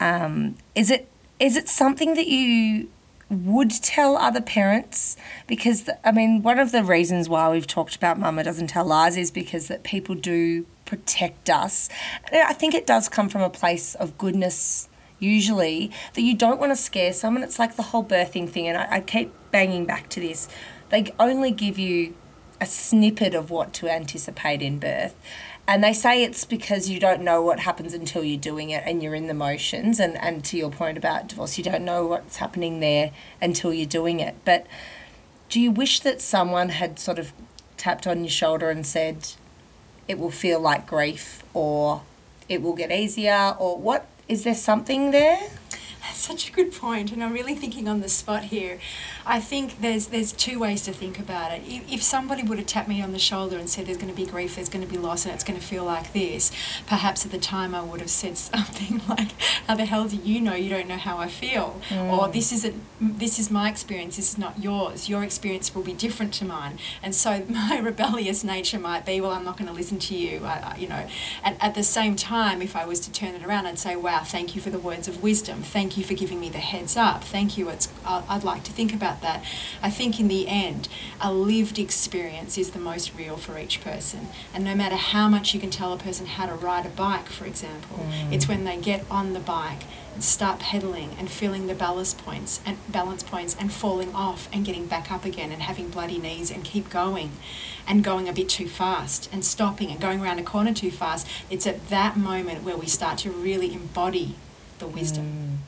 um, 0.00 0.56
is 0.74 0.90
it 0.90 1.08
is 1.40 1.56
it 1.56 1.68
something 1.68 2.14
that 2.14 2.28
you 2.28 2.88
would 3.30 3.70
tell 3.70 4.16
other 4.16 4.40
parents 4.40 5.16
because 5.46 5.84
the, 5.84 6.08
I 6.08 6.12
mean 6.12 6.42
one 6.42 6.58
of 6.58 6.72
the 6.72 6.82
reasons 6.82 7.28
why 7.28 7.50
we've 7.50 7.66
talked 7.66 7.94
about 7.94 8.18
mama 8.18 8.42
doesn't 8.42 8.68
tell 8.68 8.84
lies 8.84 9.16
is 9.16 9.30
because 9.30 9.68
that 9.68 9.82
people 9.82 10.14
do 10.14 10.64
protect 10.86 11.50
us. 11.50 11.90
And 12.32 12.42
I 12.42 12.54
think 12.54 12.74
it 12.74 12.86
does 12.86 13.08
come 13.08 13.28
from 13.28 13.42
a 13.42 13.50
place 13.50 13.94
of 13.94 14.16
goodness 14.16 14.88
usually 15.18 15.90
that 16.14 16.22
you 16.22 16.34
don't 16.34 16.60
want 16.60 16.72
to 16.72 16.76
scare 16.76 17.12
someone. 17.12 17.42
It's 17.42 17.58
like 17.58 17.76
the 17.76 17.82
whole 17.82 18.04
birthing 18.04 18.48
thing 18.48 18.66
and 18.66 18.78
I, 18.78 18.96
I 18.96 19.00
keep 19.00 19.32
banging 19.50 19.84
back 19.84 20.08
to 20.10 20.20
this. 20.20 20.48
They 20.88 21.12
only 21.18 21.50
give 21.50 21.78
you 21.78 22.14
a 22.60 22.66
snippet 22.66 23.34
of 23.34 23.50
what 23.50 23.72
to 23.74 23.88
anticipate 23.88 24.62
in 24.62 24.78
birth. 24.78 25.14
And 25.68 25.84
they 25.84 25.92
say 25.92 26.24
it's 26.24 26.46
because 26.46 26.88
you 26.88 26.98
don't 26.98 27.20
know 27.20 27.42
what 27.42 27.60
happens 27.60 27.92
until 27.92 28.24
you're 28.24 28.40
doing 28.40 28.70
it 28.70 28.82
and 28.86 29.02
you're 29.02 29.14
in 29.14 29.26
the 29.26 29.34
motions. 29.34 30.00
And, 30.00 30.16
and 30.16 30.42
to 30.46 30.56
your 30.56 30.70
point 30.70 30.96
about 30.96 31.28
divorce, 31.28 31.58
you 31.58 31.62
don't 31.62 31.84
know 31.84 32.06
what's 32.06 32.38
happening 32.38 32.80
there 32.80 33.10
until 33.42 33.74
you're 33.74 33.86
doing 33.86 34.18
it. 34.18 34.34
But 34.46 34.66
do 35.50 35.60
you 35.60 35.70
wish 35.70 36.00
that 36.00 36.22
someone 36.22 36.70
had 36.70 36.98
sort 36.98 37.18
of 37.18 37.34
tapped 37.76 38.06
on 38.06 38.20
your 38.20 38.30
shoulder 38.30 38.70
and 38.70 38.86
said, 38.86 39.32
it 40.08 40.18
will 40.18 40.30
feel 40.30 40.58
like 40.58 40.86
grief 40.86 41.44
or 41.52 42.00
it 42.48 42.62
will 42.62 42.74
get 42.74 42.90
easier, 42.90 43.54
or 43.58 43.76
what? 43.76 44.06
Is 44.26 44.44
there 44.44 44.54
something 44.54 45.10
there? 45.10 45.38
That's 46.00 46.18
such 46.18 46.48
a 46.48 46.52
good 46.52 46.72
point, 46.72 47.12
and 47.12 47.22
I'm 47.22 47.32
really 47.32 47.54
thinking 47.54 47.88
on 47.88 48.00
the 48.00 48.08
spot 48.08 48.44
here. 48.44 48.78
I 49.26 49.40
think 49.40 49.80
there's 49.80 50.08
there's 50.08 50.32
two 50.32 50.58
ways 50.58 50.82
to 50.82 50.92
think 50.92 51.18
about 51.18 51.52
it. 51.52 51.62
If, 51.66 51.92
if 51.92 52.02
somebody 52.02 52.42
would 52.42 52.58
have 52.58 52.66
tapped 52.66 52.88
me 52.88 53.02
on 53.02 53.12
the 53.12 53.18
shoulder 53.18 53.58
and 53.58 53.68
said 53.68 53.86
there's 53.86 53.98
going 53.98 54.12
to 54.12 54.16
be 54.16 54.26
grief, 54.26 54.56
there's 54.56 54.68
going 54.68 54.84
to 54.84 54.90
be 54.90 54.98
loss, 54.98 55.24
and 55.24 55.34
it's 55.34 55.44
going 55.44 55.58
to 55.58 55.64
feel 55.64 55.84
like 55.84 56.12
this, 56.12 56.52
perhaps 56.86 57.24
at 57.24 57.32
the 57.32 57.38
time 57.38 57.74
I 57.74 57.82
would 57.82 58.00
have 58.00 58.10
said 58.10 58.38
something 58.38 59.00
like, 59.08 59.32
"How 59.66 59.74
the 59.74 59.84
hell 59.84 60.08
do 60.08 60.16
you 60.16 60.40
know? 60.40 60.54
You 60.54 60.70
don't 60.70 60.88
know 60.88 60.96
how 60.96 61.18
I 61.18 61.28
feel," 61.28 61.80
or 61.90 62.28
mm. 62.28 62.32
"This 62.32 62.52
isn't 62.52 62.80
this 63.00 63.38
is 63.38 63.50
my 63.50 63.68
experience. 63.68 64.16
This 64.16 64.32
is 64.32 64.38
not 64.38 64.62
yours. 64.62 65.08
Your 65.08 65.22
experience 65.24 65.74
will 65.74 65.82
be 65.82 65.94
different 65.94 66.32
to 66.34 66.44
mine." 66.44 66.78
And 67.02 67.14
so 67.14 67.44
my 67.48 67.78
rebellious 67.78 68.44
nature 68.44 68.78
might 68.78 69.04
be, 69.04 69.20
"Well, 69.20 69.32
I'm 69.32 69.44
not 69.44 69.56
going 69.56 69.68
to 69.68 69.74
listen 69.74 69.98
to 69.98 70.16
you," 70.16 70.44
I, 70.44 70.74
I, 70.74 70.76
you 70.78 70.88
know. 70.88 71.06
And 71.42 71.56
at 71.60 71.74
the 71.74 71.82
same 71.84 72.16
time, 72.16 72.62
if 72.62 72.76
I 72.76 72.84
was 72.84 73.00
to 73.00 73.12
turn 73.12 73.34
it 73.34 73.44
around, 73.44 73.66
I'd 73.66 73.78
say, 73.78 73.96
"Wow, 73.96 74.22
thank 74.24 74.54
you 74.54 74.60
for 74.60 74.70
the 74.70 74.78
words 74.78 75.08
of 75.08 75.22
wisdom. 75.22 75.62
Thank 75.62 75.87
you 75.96 76.04
for 76.04 76.14
giving 76.14 76.40
me 76.40 76.48
the 76.48 76.58
heads 76.58 76.96
up. 76.96 77.24
Thank 77.24 77.56
you. 77.56 77.68
It's 77.68 77.88
I'd 78.04 78.44
like 78.44 78.64
to 78.64 78.72
think 78.72 78.92
about 78.92 79.22
that. 79.22 79.44
I 79.82 79.90
think 79.90 80.18
in 80.20 80.28
the 80.28 80.48
end, 80.48 80.88
a 81.20 81.32
lived 81.32 81.78
experience 81.78 82.58
is 82.58 82.70
the 82.70 82.78
most 82.78 83.14
real 83.16 83.36
for 83.36 83.58
each 83.58 83.80
person. 83.80 84.28
And 84.52 84.64
no 84.64 84.74
matter 84.74 84.96
how 84.96 85.28
much 85.28 85.54
you 85.54 85.60
can 85.60 85.70
tell 85.70 85.92
a 85.92 85.98
person 85.98 86.26
how 86.26 86.46
to 86.46 86.54
ride 86.54 86.86
a 86.86 86.90
bike, 86.90 87.28
for 87.28 87.44
example, 87.44 88.06
mm. 88.08 88.32
it's 88.32 88.48
when 88.48 88.64
they 88.64 88.76
get 88.76 89.04
on 89.10 89.32
the 89.32 89.40
bike 89.40 89.84
and 90.14 90.24
start 90.24 90.58
pedaling 90.58 91.14
and 91.18 91.30
feeling 91.30 91.68
the 91.68 91.74
balance 91.74 92.12
points 92.12 92.60
and 92.66 92.76
balance 92.90 93.22
points 93.22 93.56
and 93.58 93.72
falling 93.72 94.12
off 94.14 94.48
and 94.52 94.64
getting 94.64 94.86
back 94.86 95.12
up 95.12 95.24
again 95.24 95.52
and 95.52 95.62
having 95.62 95.88
bloody 95.88 96.18
knees 96.18 96.50
and 96.50 96.64
keep 96.64 96.90
going 96.90 97.30
and 97.86 98.02
going 98.02 98.28
a 98.28 98.32
bit 98.32 98.48
too 98.48 98.68
fast 98.68 99.28
and 99.32 99.44
stopping 99.44 99.90
and 99.90 100.00
going 100.00 100.20
around 100.20 100.38
a 100.38 100.42
corner 100.42 100.74
too 100.74 100.90
fast. 100.90 101.26
It's 101.50 101.66
at 101.66 101.88
that 101.88 102.16
moment 102.16 102.64
where 102.64 102.76
we 102.76 102.86
start 102.86 103.18
to 103.18 103.30
really 103.30 103.72
embody 103.72 104.34
the 104.78 104.86
wisdom. 104.86 105.24
Mm. 105.24 105.67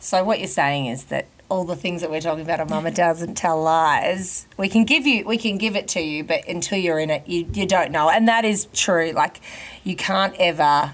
So 0.00 0.24
what 0.24 0.38
you're 0.38 0.48
saying 0.48 0.86
is 0.86 1.04
that 1.04 1.26
all 1.50 1.64
the 1.64 1.76
things 1.76 2.00
that 2.00 2.10
we're 2.10 2.22
talking 2.22 2.42
about, 2.42 2.58
a 2.58 2.64
mama 2.64 2.90
doesn't 2.90 3.34
tell 3.34 3.60
lies. 3.60 4.46
We 4.56 4.68
can 4.68 4.84
give 4.84 5.06
you, 5.06 5.26
we 5.26 5.36
can 5.36 5.58
give 5.58 5.76
it 5.76 5.88
to 5.88 6.00
you, 6.00 6.24
but 6.24 6.48
until 6.48 6.78
you're 6.78 6.98
in 6.98 7.10
it, 7.10 7.28
you, 7.28 7.46
you 7.52 7.66
don't 7.66 7.92
know. 7.92 8.08
And 8.08 8.26
that 8.26 8.44
is 8.44 8.66
true. 8.72 9.12
Like, 9.12 9.40
you 9.84 9.94
can't 9.94 10.34
ever 10.38 10.92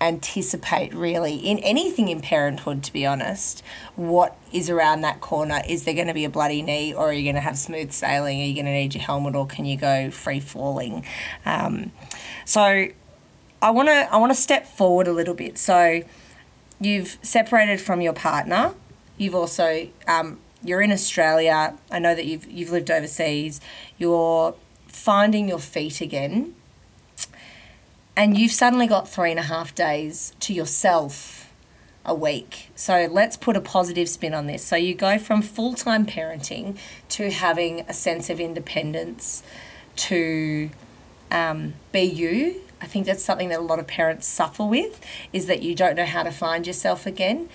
anticipate 0.00 0.92
really 0.92 1.36
in 1.36 1.58
anything 1.60 2.08
in 2.08 2.20
parenthood 2.20 2.82
to 2.82 2.92
be 2.92 3.06
honest 3.06 3.62
what 3.94 4.36
is 4.52 4.68
around 4.68 5.00
that 5.00 5.20
corner 5.20 5.62
is 5.68 5.84
there 5.84 5.94
going 5.94 6.08
to 6.08 6.12
be 6.12 6.24
a 6.24 6.28
bloody 6.28 6.60
knee 6.62 6.92
or 6.92 7.08
are 7.08 7.12
you 7.12 7.22
going 7.22 7.36
to 7.36 7.40
have 7.40 7.56
smooth 7.56 7.90
sailing 7.92 8.40
are 8.40 8.44
you 8.44 8.54
going 8.54 8.66
to 8.66 8.72
need 8.72 8.92
your 8.92 9.02
helmet 9.02 9.36
or 9.36 9.46
can 9.46 9.64
you 9.64 9.76
go 9.76 10.10
free 10.10 10.40
falling 10.40 11.06
um, 11.46 11.92
so 12.44 12.86
i 13.62 13.70
want 13.70 13.88
to 13.88 14.12
i 14.12 14.16
want 14.16 14.30
to 14.30 14.38
step 14.38 14.66
forward 14.66 15.06
a 15.06 15.12
little 15.12 15.32
bit 15.32 15.56
so 15.56 16.02
you've 16.80 17.18
separated 17.22 17.80
from 17.80 18.00
your 18.00 18.12
partner 18.12 18.74
You've 19.16 19.34
also 19.34 19.88
um, 20.08 20.38
you're 20.62 20.80
in 20.80 20.90
Australia. 20.90 21.76
I 21.90 21.98
know 21.98 22.14
that 22.14 22.26
you've 22.26 22.50
you've 22.50 22.70
lived 22.70 22.90
overseas. 22.90 23.60
You're 23.98 24.54
finding 24.88 25.48
your 25.48 25.58
feet 25.58 26.00
again, 26.00 26.54
and 28.16 28.36
you've 28.36 28.52
suddenly 28.52 28.86
got 28.86 29.08
three 29.08 29.30
and 29.30 29.38
a 29.38 29.44
half 29.44 29.74
days 29.74 30.34
to 30.40 30.52
yourself 30.52 31.52
a 32.04 32.14
week. 32.14 32.70
So 32.74 33.08
let's 33.10 33.36
put 33.36 33.56
a 33.56 33.60
positive 33.60 34.08
spin 34.08 34.34
on 34.34 34.46
this. 34.46 34.62
So 34.64 34.76
you 34.76 34.94
go 34.94 35.18
from 35.18 35.42
full 35.42 35.74
time 35.74 36.06
parenting 36.06 36.76
to 37.10 37.30
having 37.30 37.80
a 37.88 37.94
sense 37.94 38.28
of 38.28 38.40
independence 38.40 39.42
to 39.96 40.70
um, 41.30 41.74
be 41.92 42.02
you. 42.02 42.60
I 42.84 42.86
think 42.86 43.06
that's 43.06 43.24
something 43.24 43.48
that 43.48 43.60
a 43.60 43.62
lot 43.62 43.78
of 43.78 43.86
parents 43.86 44.26
suffer 44.26 44.62
with 44.62 45.00
is 45.32 45.46
that 45.46 45.62
you 45.62 45.74
don't 45.74 45.96
know 45.96 46.04
how 46.04 46.22
to 46.22 46.30
find 46.30 46.66
yourself 46.66 47.06
again. 47.06 47.48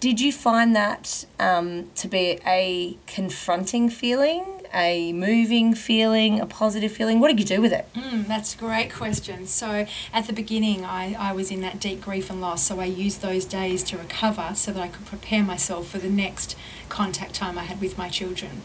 Did 0.00 0.18
you 0.18 0.32
find 0.32 0.74
that 0.74 1.26
um, 1.38 1.90
to 1.96 2.08
be 2.08 2.40
a 2.46 2.96
confronting 3.06 3.90
feeling, 3.90 4.62
a 4.72 5.12
moving 5.12 5.74
feeling, 5.74 6.40
a 6.40 6.46
positive 6.46 6.90
feeling? 6.90 7.20
What 7.20 7.28
did 7.28 7.38
you 7.38 7.44
do 7.44 7.60
with 7.60 7.72
it? 7.74 7.86
Mm, 7.94 8.26
that's 8.26 8.54
a 8.54 8.58
great 8.58 8.90
question. 8.90 9.46
So, 9.46 9.86
at 10.10 10.26
the 10.26 10.32
beginning, 10.32 10.86
I, 10.86 11.14
I 11.18 11.32
was 11.34 11.50
in 11.50 11.60
that 11.60 11.78
deep 11.78 12.00
grief 12.00 12.30
and 12.30 12.40
loss, 12.40 12.62
so 12.62 12.80
I 12.80 12.86
used 12.86 13.20
those 13.20 13.44
days 13.44 13.82
to 13.84 13.98
recover 13.98 14.52
so 14.54 14.72
that 14.72 14.80
I 14.80 14.88
could 14.88 15.04
prepare 15.04 15.42
myself 15.42 15.88
for 15.88 15.98
the 15.98 16.10
next 16.10 16.56
contact 16.92 17.34
time 17.34 17.58
I 17.58 17.64
had 17.64 17.80
with 17.80 17.96
my 17.96 18.10
children. 18.10 18.60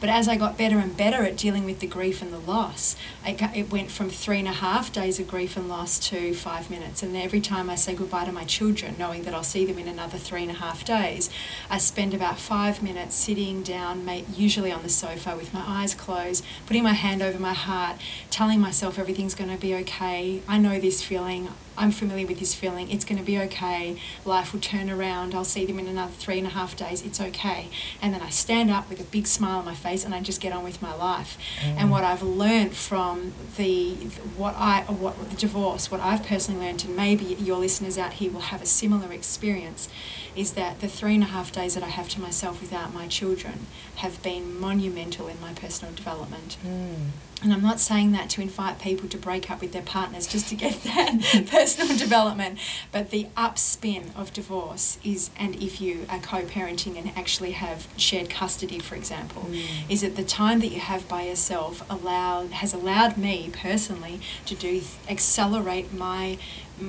But 0.00 0.10
as 0.10 0.28
I 0.28 0.36
got 0.36 0.58
better 0.58 0.78
and 0.78 0.96
better 0.96 1.22
at 1.22 1.36
dealing 1.36 1.64
with 1.64 1.78
the 1.78 1.86
grief 1.86 2.20
and 2.20 2.32
the 2.32 2.38
loss, 2.38 2.96
it, 3.24 3.40
it 3.56 3.70
went 3.70 3.90
from 3.90 4.10
three 4.10 4.40
and 4.40 4.48
a 4.48 4.52
half 4.52 4.92
days 4.92 5.20
of 5.20 5.28
grief 5.28 5.56
and 5.56 5.68
loss 5.68 5.98
to 6.10 6.34
five 6.34 6.70
minutes. 6.70 7.02
And 7.02 7.16
every 7.16 7.40
time 7.40 7.70
I 7.70 7.76
say 7.76 7.94
goodbye 7.94 8.24
to 8.24 8.32
my 8.32 8.44
children, 8.44 8.96
knowing 8.98 9.22
that 9.22 9.34
I'll 9.34 9.44
see 9.44 9.64
them 9.64 9.78
in 9.78 9.86
another 9.86 10.18
three 10.18 10.42
and 10.42 10.50
a 10.50 10.54
half 10.54 10.84
days, 10.84 11.30
I 11.70 11.78
spend 11.78 12.14
about 12.14 12.38
five 12.38 12.82
minutes 12.82 13.14
sitting 13.14 13.62
down, 13.62 14.08
usually 14.34 14.72
on 14.72 14.82
the 14.82 14.88
sofa 14.88 15.36
with 15.36 15.54
my 15.54 15.62
eyes 15.64 15.94
closed, 15.94 16.44
putting 16.66 16.82
my 16.82 16.94
hand 16.94 17.22
over 17.22 17.38
my 17.38 17.54
heart, 17.54 17.96
telling 18.30 18.60
myself 18.60 18.98
everything's 18.98 19.36
going 19.36 19.50
to 19.50 19.56
be 19.56 19.74
okay. 19.76 20.42
I 20.48 20.58
know 20.58 20.80
this 20.80 21.02
feeling. 21.02 21.48
I'm 21.78 21.92
familiar 21.92 22.26
with 22.26 22.40
this 22.40 22.54
feeling. 22.54 22.90
It's 22.90 23.04
going 23.04 23.18
to 23.18 23.24
be 23.24 23.38
okay. 23.38 24.00
Life 24.24 24.52
will 24.52 24.60
turn 24.60 24.90
around. 24.90 25.34
I'll 25.34 25.44
see 25.44 25.64
them 25.64 25.78
in 25.78 25.86
another 25.86 26.12
three 26.12 26.38
and 26.38 26.46
a 26.46 26.50
half 26.50 26.76
days. 26.76 27.02
It's 27.02 27.20
okay. 27.20 27.68
And 28.02 28.12
then 28.12 28.20
I 28.20 28.30
stand 28.30 28.70
up 28.70 28.90
with 28.90 29.00
a 29.00 29.04
big 29.04 29.26
smile 29.26 29.60
on 29.60 29.64
my 29.64 29.74
face 29.74 30.04
and 30.04 30.14
I 30.14 30.20
just 30.20 30.40
get 30.40 30.52
on 30.52 30.64
with 30.64 30.82
my 30.82 30.94
life. 30.94 31.38
Mm. 31.62 31.76
And 31.78 31.90
what 31.90 32.04
I've 32.04 32.22
learned 32.22 32.74
from 32.74 33.32
the 33.56 33.94
what 34.36 34.54
I 34.56 34.82
what 34.82 35.30
the 35.30 35.36
divorce, 35.36 35.90
what 35.90 36.00
I've 36.00 36.24
personally 36.24 36.66
learned, 36.66 36.84
and 36.84 36.96
maybe 36.96 37.24
your 37.24 37.58
listeners 37.58 37.96
out 37.96 38.14
here 38.14 38.30
will 38.30 38.40
have 38.40 38.60
a 38.60 38.66
similar 38.66 39.12
experience, 39.12 39.88
is 40.34 40.52
that 40.54 40.80
the 40.80 40.88
three 40.88 41.14
and 41.14 41.22
a 41.22 41.26
half 41.26 41.52
days 41.52 41.74
that 41.74 41.82
I 41.82 41.88
have 41.88 42.08
to 42.10 42.20
myself 42.20 42.60
without 42.60 42.92
my 42.92 43.06
children 43.06 43.66
have 43.96 44.22
been 44.22 44.58
monumental 44.58 45.28
in 45.28 45.40
my 45.40 45.52
personal 45.52 45.94
development. 45.94 46.56
Mm. 46.66 47.10
And 47.42 47.52
I'm 47.52 47.62
not 47.62 47.78
saying 47.78 48.12
that 48.12 48.28
to 48.30 48.40
invite 48.40 48.80
people 48.80 49.08
to 49.08 49.16
break 49.16 49.48
up 49.48 49.60
with 49.60 49.72
their 49.72 49.82
partners 49.82 50.26
just 50.26 50.48
to 50.48 50.56
get 50.56 50.82
that 50.82 51.46
personal 51.50 51.96
development, 51.96 52.58
but 52.90 53.10
the 53.10 53.26
upspin 53.36 54.14
of 54.16 54.32
divorce 54.32 54.98
is, 55.04 55.30
and 55.38 55.54
if 55.62 55.80
you 55.80 56.06
are 56.08 56.18
co 56.18 56.42
parenting 56.42 56.98
and 56.98 57.16
actually 57.16 57.52
have 57.52 57.86
shared 57.96 58.28
custody, 58.28 58.80
for 58.80 58.96
example, 58.96 59.42
mm. 59.42 59.64
is 59.88 60.00
that 60.00 60.16
the 60.16 60.24
time 60.24 60.58
that 60.60 60.68
you 60.68 60.80
have 60.80 61.08
by 61.08 61.22
yourself 61.22 61.88
allowed, 61.88 62.50
has 62.50 62.74
allowed 62.74 63.16
me 63.16 63.50
personally 63.52 64.20
to 64.46 64.54
do, 64.54 64.82
accelerate 65.08 65.92
my 65.92 66.38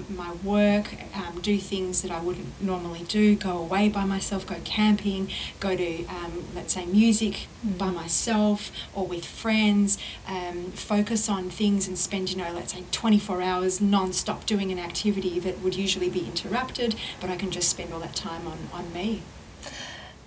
my 0.10 0.34
work, 0.44 0.94
um, 1.16 1.40
do 1.42 1.58
things 1.58 2.02
that 2.02 2.12
I 2.12 2.20
wouldn't 2.20 2.62
normally 2.62 3.04
do, 3.04 3.36
go 3.36 3.58
away 3.58 3.90
by 3.90 4.06
myself, 4.06 4.46
go 4.46 4.56
camping, 4.64 5.30
go 5.60 5.76
to, 5.76 6.06
um, 6.06 6.46
let's 6.56 6.74
say, 6.74 6.86
music 6.86 7.48
mm. 7.66 7.78
by 7.78 7.90
myself 7.90 8.72
or 8.94 9.06
with 9.06 9.26
friends, 9.26 9.98
um, 10.28 10.72
focus 10.72 11.30
on 11.30 11.50
things 11.50 11.88
and 11.88 11.98
spend, 11.98 12.32
you 12.32 12.38
know, 12.38 12.52
let's 12.54 12.74
say 12.74 12.84
24 12.92 13.42
hours 13.42 13.82
non 13.82 14.14
stop 14.14 14.46
doing 14.46 14.72
an 14.72 14.80
activity 14.80 15.40
that 15.40 15.62
would 15.62 15.76
usually 15.76 16.10
be 16.10 16.26
interrupted, 16.26 16.96
but 17.20 17.30
I 17.30 17.36
can 17.36 17.52
just 17.52 17.70
spend 17.70 17.94
all 17.94 18.00
that 18.00 18.16
time 18.16 18.48
on, 18.48 18.58
on 18.74 18.94
me. 18.94 19.22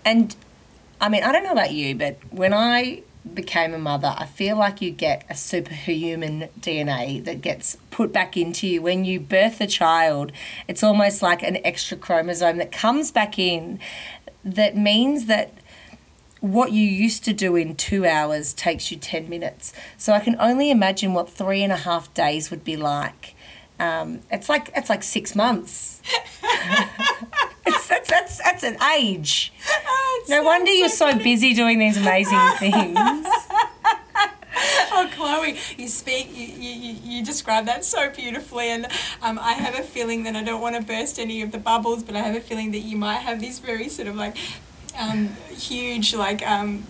And 0.04 0.35
I 1.00 1.09
mean, 1.09 1.25
I 1.25 1.33
don't 1.33 1.45
know 1.45 1.52
about 1.52 1.73
you, 1.73 1.95
but 1.95 2.19
when 2.31 2.54
I 2.54 3.02
became 3.35 3.73
a 3.73 3.79
mother, 3.79 4.14
I 4.17 4.26
feel 4.26 4.57
like 4.57 4.83
you 4.83 4.91
get 4.91 5.25
a 5.31 5.35
superhuman 5.35 6.49
DNA 6.61 7.25
that 7.25 7.41
gets 7.41 7.76
put 7.91 8.12
back 8.12 8.37
into 8.37 8.67
you 8.67 8.83
when 8.83 9.05
you 9.05 9.21
birth 9.21 9.61
a 9.61 9.67
child. 9.67 10.33
It's 10.67 10.83
almost 10.83 11.23
like 11.23 11.43
an 11.43 11.59
extra 11.64 11.97
chromosome 11.97 12.59
that 12.59 12.73
comes 12.73 13.11
back 13.11 13.38
in 13.38 13.79
that 14.45 14.76
means 14.76 15.26
that 15.26 15.52
what 16.41 16.73
you 16.73 16.83
used 16.83 17.25
to 17.25 17.33
do 17.33 17.55
in 17.55 17.76
two 17.76 18.05
hours 18.05 18.52
takes 18.52 18.91
you 18.91 18.97
10 18.97 19.29
minutes. 19.29 19.73
So 19.97 20.12
I 20.12 20.19
can 20.19 20.37
only 20.41 20.71
imagine 20.71 21.14
what 21.14 21.31
three 21.31 21.62
and 21.62 21.73
a 21.73 21.76
half 21.76 22.12
days 22.14 22.50
would 22.50 22.64
be 22.64 22.76
like. 22.76 23.37
Um, 23.79 24.21
it's 24.31 24.49
like 24.49 24.71
it's 24.76 24.91
like 24.91 25.02
six 25.02 25.35
months. 25.35 26.02
it's, 27.66 27.88
that's, 27.88 28.09
that's, 28.09 28.38
that's 28.38 28.62
an 28.62 28.76
age. 28.97 29.52
Oh, 29.69 30.25
no 30.28 30.42
wonder 30.42 30.71
you're 30.71 30.88
so 30.88 31.16
busy 31.19 31.54
doing 31.54 31.78
these 31.78 31.97
amazing 31.97 32.38
things. 32.59 32.97
oh, 34.92 35.09
Chloe, 35.12 35.59
you 35.76 35.88
speak, 35.88 36.28
you, 36.37 36.47
you, 36.47 36.97
you 37.02 37.25
describe 37.25 37.66
that 37.66 37.85
so 37.85 38.11
beautifully. 38.11 38.69
And 38.69 38.87
um, 39.23 39.38
I 39.38 39.52
have 39.54 39.75
a 39.78 39.83
feeling 39.83 40.25
that 40.25 40.37
I 40.37 40.42
don't 40.42 40.61
want 40.61 40.76
to 40.76 40.83
burst 40.83 41.19
any 41.19 41.42
of 41.42 41.52
the 41.52 41.59
bubbles, 41.59 42.02
but 42.02 42.16
I 42.16 42.21
have 42.21 42.37
a 42.37 42.40
feeling 42.40 42.73
that 42.73 42.81
you 42.81 42.97
might 42.97 43.19
have 43.19 43.40
this 43.40 43.59
very 43.59 43.88
sort 43.88 44.09
of 44.09 44.16
like 44.16 44.37
um, 44.99 45.28
huge, 45.50 46.14
like, 46.14 46.47
um, 46.49 46.85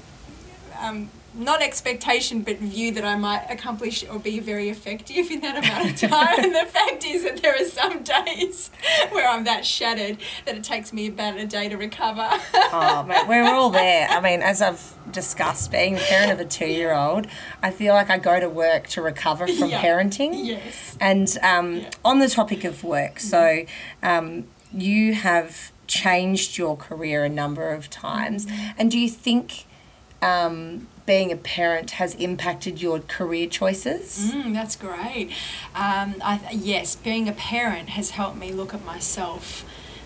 um, 0.81 1.11
not 1.35 1.63
expectation, 1.63 2.43
but 2.43 2.59
view 2.59 2.93
that 2.93 3.05
I 3.05 3.17
might 3.17 3.47
accomplish 3.49 4.05
or 4.09 4.19
be 4.19 4.39
very 4.39 4.69
effective 4.69 5.31
in 5.31 5.41
that 5.41 5.57
amount 5.65 6.03
of 6.03 6.11
time. 6.11 6.45
and 6.45 6.55
the 6.55 6.67
fact 6.71 7.05
is 7.07 7.25
that 7.25 7.41
there 7.43 7.55
are 7.55 7.65
some 7.65 8.03
days 8.03 8.71
where 9.11 9.27
I'm 9.29 9.45
that 9.45 9.65
shattered 9.65 10.19
that 10.45 10.57
it 10.57 10.65
takes 10.65 10.93
me 10.93 11.07
about 11.09 11.39
a 11.39 11.47
day 11.47 11.69
to 11.69 11.77
recover. 11.77 12.29
oh, 12.55 13.05
mate, 13.09 13.27
we're 13.27 13.45
all 13.45 13.71
there. 13.71 14.09
I 14.09 14.21
mean, 14.21 14.43
as 14.43 14.61
I've 14.61 14.95
discussed, 15.11 15.71
being 15.71 15.95
the 15.95 16.01
parent 16.01 16.33
of 16.33 16.41
a 16.41 16.45
two 16.45 16.67
year 16.67 16.93
old, 16.93 17.27
I 17.63 17.71
feel 17.71 17.95
like 17.95 18.11
I 18.11 18.19
go 18.19 18.39
to 18.39 18.49
work 18.49 18.87
to 18.89 19.03
recover 19.03 19.47
from 19.47 19.71
Yeah. 19.71 19.83
parenting. 19.83 20.45
yes. 20.45 20.97
And 21.01 21.39
um, 21.43 21.77
Yeah. 21.81 21.91
on 22.05 22.19
the 22.19 22.29
topic 22.29 22.65
of 22.65 22.85
work, 22.85 23.21
so 23.21 23.65
um, 24.03 24.45
you 24.73 25.15
have 25.15 25.73
changed 25.87 26.57
your 26.59 26.77
career 26.77 27.25
a 27.25 27.29
number 27.29 27.71
of 27.73 27.91
times. 27.91 28.47
And 28.79 28.91
do 28.91 28.99
you 28.99 29.09
think 29.11 29.65
um, 30.23 30.87
being 31.05 31.33
a 31.33 31.37
parent 31.37 31.93
has 31.93 32.15
impacted 32.15 32.81
your 32.81 33.01
career 33.01 33.47
choices? 33.49 34.33
Mm, 34.33 34.55
that's 34.55 34.77
great. 34.77 35.31
Um, 35.75 36.15
I, 36.25 36.41
yes, 36.53 36.97
being 36.97 37.29
a 37.29 37.33
parent 37.33 37.91
has 37.91 38.11
helped 38.11 38.39
me 38.39 38.53
look 38.53 38.73
at 38.73 38.85
myself. 38.85 39.65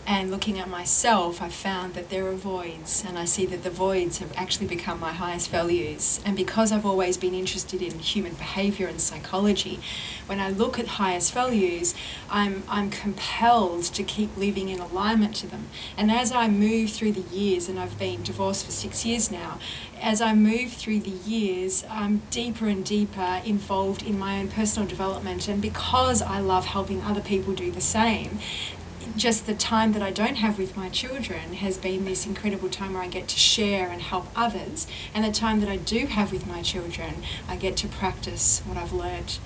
And 0.08 0.30
looking 0.30 0.60
at 0.60 0.68
myself, 0.68 1.42
I 1.42 1.48
found 1.48 1.94
that 1.94 2.10
there 2.10 2.28
are 2.28 2.34
voids, 2.34 3.02
and 3.04 3.18
I 3.18 3.24
see 3.24 3.44
that 3.46 3.64
the 3.64 3.70
voids 3.70 4.18
have 4.18 4.32
actually 4.36 4.68
become 4.68 5.00
my 5.00 5.12
highest 5.12 5.50
values. 5.50 6.20
And 6.24 6.36
because 6.36 6.70
I've 6.70 6.86
always 6.86 7.16
been 7.16 7.34
interested 7.34 7.82
in 7.82 7.98
human 7.98 8.34
behavior 8.34 8.86
and 8.86 9.00
psychology, 9.00 9.80
when 10.26 10.38
I 10.38 10.50
look 10.50 10.78
at 10.78 10.86
highest 10.86 11.32
values, 11.32 11.96
I'm, 12.30 12.62
I'm 12.68 12.88
compelled 12.88 13.82
to 13.82 14.04
keep 14.04 14.36
living 14.36 14.68
in 14.68 14.78
alignment 14.78 15.34
to 15.36 15.48
them. 15.48 15.66
And 15.96 16.12
as 16.12 16.30
I 16.30 16.46
move 16.46 16.90
through 16.90 17.12
the 17.12 17.36
years, 17.36 17.68
and 17.68 17.76
I've 17.76 17.98
been 17.98 18.22
divorced 18.22 18.64
for 18.64 18.72
six 18.72 19.04
years 19.04 19.28
now, 19.28 19.58
as 20.00 20.20
I 20.20 20.34
move 20.34 20.72
through 20.72 21.00
the 21.00 21.10
years, 21.10 21.84
I'm 21.90 22.22
deeper 22.30 22.68
and 22.68 22.84
deeper 22.84 23.40
involved 23.44 24.02
in 24.04 24.18
my 24.18 24.38
own 24.38 24.48
personal 24.48 24.88
development. 24.88 25.48
And 25.48 25.60
because 25.60 26.22
I 26.22 26.38
love 26.38 26.66
helping 26.66 27.02
other 27.02 27.22
people 27.22 27.54
do 27.54 27.72
the 27.72 27.80
same, 27.80 28.38
just 29.16 29.46
the 29.46 29.54
time 29.54 29.92
that 29.92 30.02
I 30.02 30.10
don't 30.10 30.36
have 30.36 30.58
with 30.58 30.76
my 30.76 30.88
children 30.88 31.54
has 31.54 31.78
been 31.78 32.04
this 32.04 32.26
incredible 32.26 32.68
time 32.68 32.94
where 32.94 33.02
I 33.02 33.08
get 33.08 33.28
to 33.28 33.38
share 33.38 33.88
and 33.88 34.02
help 34.02 34.26
others. 34.34 34.86
And 35.14 35.24
the 35.24 35.32
time 35.32 35.60
that 35.60 35.68
I 35.68 35.76
do 35.76 36.06
have 36.06 36.32
with 36.32 36.46
my 36.46 36.62
children, 36.62 37.22
I 37.48 37.56
get 37.56 37.76
to 37.78 37.88
practice 37.88 38.62
what 38.66 38.76
I've 38.76 38.92
learnt. 38.92 39.38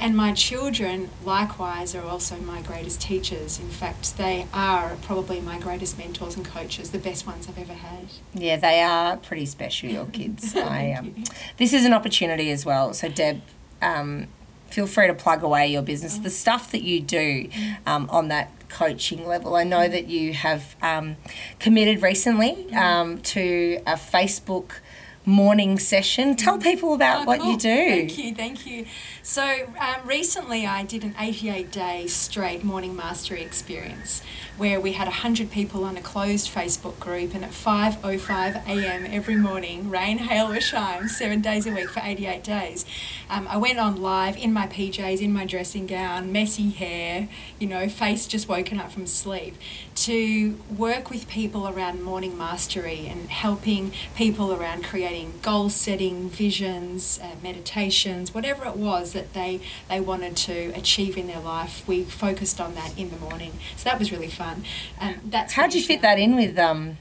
And 0.00 0.16
my 0.16 0.32
children, 0.32 1.10
likewise, 1.24 1.94
are 1.94 2.02
also 2.02 2.36
my 2.38 2.60
greatest 2.60 3.00
teachers. 3.00 3.60
In 3.60 3.68
fact, 3.68 4.16
they 4.16 4.48
are 4.52 4.96
probably 5.02 5.40
my 5.40 5.60
greatest 5.60 5.96
mentors 5.96 6.34
and 6.34 6.44
coaches, 6.44 6.90
the 6.90 6.98
best 6.98 7.24
ones 7.24 7.48
I've 7.48 7.58
ever 7.58 7.74
had. 7.74 8.08
Yeah, 8.34 8.56
they 8.56 8.80
are 8.82 9.16
pretty 9.16 9.46
special, 9.46 9.90
your 9.90 10.06
kids. 10.06 10.56
I, 10.56 10.92
um, 10.98 11.14
you. 11.16 11.24
this 11.56 11.72
is 11.72 11.84
an 11.84 11.92
opportunity 11.92 12.50
as 12.50 12.66
well. 12.66 12.92
So, 12.94 13.08
Deb, 13.08 13.42
um, 13.80 14.26
feel 14.72 14.88
free 14.88 15.06
to 15.06 15.14
plug 15.14 15.44
away 15.44 15.68
your 15.68 15.82
business. 15.82 16.18
The 16.18 16.30
stuff 16.30 16.72
that 16.72 16.82
you 16.82 17.00
do 17.00 17.48
um, 17.86 18.08
on 18.10 18.26
that 18.26 18.50
coaching 18.72 19.26
level. 19.26 19.54
I 19.54 19.64
know 19.64 19.86
that 19.88 20.08
you 20.08 20.32
have 20.32 20.76
um, 20.82 21.16
committed 21.58 22.02
recently 22.02 22.72
um, 22.74 23.18
to 23.18 23.80
a 23.86 23.94
Facebook 23.94 24.80
morning 25.24 25.78
session. 25.78 26.34
Tell 26.36 26.58
people 26.58 26.94
about 26.94 27.22
Oh, 27.22 27.24
what 27.26 27.40
cool. 27.40 27.52
you 27.52 27.56
do. 27.58 27.68
Thank 27.88 28.18
you, 28.18 28.34
thank 28.34 28.66
you. 28.66 28.86
So 29.22 29.68
um, 29.78 30.06
recently, 30.06 30.66
I 30.66 30.82
did 30.84 31.04
an 31.04 31.14
88 31.18 31.70
day 31.70 32.06
straight 32.08 32.64
morning 32.64 32.96
mastery 32.96 33.42
experience 33.42 34.22
where 34.58 34.80
we 34.80 34.92
had 34.92 35.06
100 35.06 35.50
people 35.50 35.84
on 35.84 35.96
a 35.96 36.00
closed 36.02 36.50
Facebook 36.52 36.98
group, 37.00 37.34
and 37.34 37.44
at 37.44 37.50
5:05 37.52 38.66
a.m. 38.66 39.06
every 39.06 39.36
morning, 39.36 39.88
rain, 39.88 40.18
hail, 40.18 40.50
or 40.52 40.60
shine, 40.60 41.08
seven 41.08 41.40
days 41.40 41.66
a 41.66 41.72
week 41.72 41.88
for 41.88 42.00
88 42.04 42.44
days. 42.44 42.84
Um, 43.30 43.46
I 43.48 43.56
went 43.56 43.78
on 43.78 44.02
live 44.02 44.36
in 44.36 44.52
my 44.52 44.66
PJs, 44.66 45.20
in 45.22 45.32
my 45.32 45.46
dressing 45.46 45.86
gown, 45.86 46.32
messy 46.32 46.70
hair, 46.70 47.28
you 47.58 47.66
know, 47.66 47.88
face 47.88 48.26
just 48.26 48.48
woken 48.48 48.78
up 48.78 48.92
from 48.92 49.06
sleep, 49.06 49.54
to 49.94 50.58
work 50.76 51.08
with 51.10 51.28
people 51.28 51.66
around 51.68 52.02
morning 52.02 52.36
mastery 52.36 53.06
and 53.08 53.30
helping 53.30 53.92
people 54.16 54.52
around 54.52 54.84
creating 54.84 55.11
goal 55.42 55.68
setting, 55.68 56.28
visions, 56.28 57.20
uh, 57.22 57.34
meditations, 57.42 58.32
whatever 58.34 58.64
it 58.66 58.76
was 58.76 59.12
that 59.12 59.32
they, 59.34 59.60
they 59.88 60.00
wanted 60.00 60.36
to 60.36 60.72
achieve 60.74 61.16
in 61.16 61.26
their 61.26 61.40
life. 61.40 61.86
We 61.86 62.04
focused 62.04 62.60
on 62.60 62.74
that 62.74 62.96
in 62.98 63.10
the 63.10 63.16
morning. 63.16 63.52
So 63.76 63.84
that 63.90 63.98
was 63.98 64.10
really 64.10 64.28
fun. 64.28 64.64
And 65.00 65.20
that's 65.30 65.52
How'd 65.52 65.74
you 65.74 65.82
fit 65.82 66.00
that 66.02 66.18
in 66.18 66.34
with 66.36 66.58
um, 66.58 66.96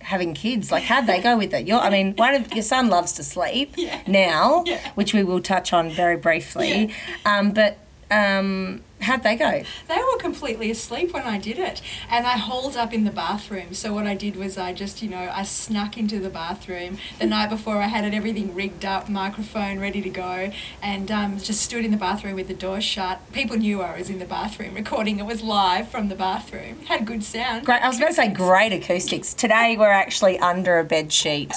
having 0.00 0.34
kids? 0.34 0.70
Like, 0.70 0.84
how'd 0.84 1.06
they 1.06 1.20
go 1.20 1.36
with 1.36 1.52
it? 1.52 1.66
Your, 1.66 1.80
I 1.80 1.90
mean, 1.90 2.14
one 2.16 2.34
of 2.34 2.52
your 2.52 2.62
son 2.62 2.88
loves 2.88 3.12
to 3.14 3.24
sleep 3.24 3.74
Yeah. 3.76 4.00
now, 4.06 4.62
Yeah. 4.66 4.80
which 4.94 5.12
we 5.12 5.24
will 5.24 5.40
touch 5.40 5.72
on 5.72 5.90
very 5.90 6.16
briefly. 6.16 6.94
Um, 7.26 7.50
but 7.52 7.78
um, 8.10 8.83
how'd 9.04 9.22
they 9.22 9.36
go? 9.36 9.62
They 9.88 9.96
were 9.96 10.18
completely 10.18 10.70
asleep 10.70 11.12
when 11.12 11.22
I 11.24 11.38
did 11.38 11.58
it. 11.58 11.80
And 12.10 12.26
I 12.26 12.36
holed 12.36 12.76
up 12.76 12.92
in 12.92 13.04
the 13.04 13.10
bathroom. 13.10 13.74
So 13.74 13.92
what 13.92 14.06
I 14.06 14.14
did 14.14 14.36
was 14.36 14.58
I 14.58 14.72
just, 14.72 15.02
you 15.02 15.08
know, 15.08 15.30
I 15.32 15.42
snuck 15.44 15.96
into 15.96 16.18
the 16.18 16.30
bathroom. 16.30 16.98
The 17.18 17.26
night 17.26 17.50
before 17.50 17.76
I 17.76 17.86
had 17.86 18.04
it 18.04 18.14
everything 18.14 18.54
rigged 18.54 18.84
up, 18.84 19.08
microphone 19.08 19.78
ready 19.78 20.00
to 20.02 20.10
go, 20.10 20.50
and 20.82 21.10
um, 21.10 21.38
just 21.38 21.62
stood 21.62 21.84
in 21.84 21.90
the 21.90 21.96
bathroom 21.96 22.34
with 22.34 22.48
the 22.48 22.54
door 22.54 22.80
shut. 22.80 23.20
People 23.32 23.56
knew 23.56 23.82
I 23.82 23.98
was 23.98 24.10
in 24.10 24.18
the 24.18 24.24
bathroom 24.24 24.74
recording. 24.84 25.18
It 25.18 25.26
was 25.26 25.42
live 25.42 25.88
from 25.88 26.08
the 26.08 26.14
bathroom. 26.14 26.80
Had 26.86 27.06
good 27.06 27.22
sound. 27.22 27.66
Great. 27.66 27.82
I 27.82 27.88
was 27.88 27.98
about 27.98 28.08
to 28.08 28.14
say 28.14 28.28
great 28.28 28.72
acoustics. 28.72 29.34
Today 29.34 29.76
we're 29.78 29.90
actually 29.90 30.38
under 30.38 30.78
a 30.78 30.84
bed 30.84 31.12
sheet, 31.12 31.52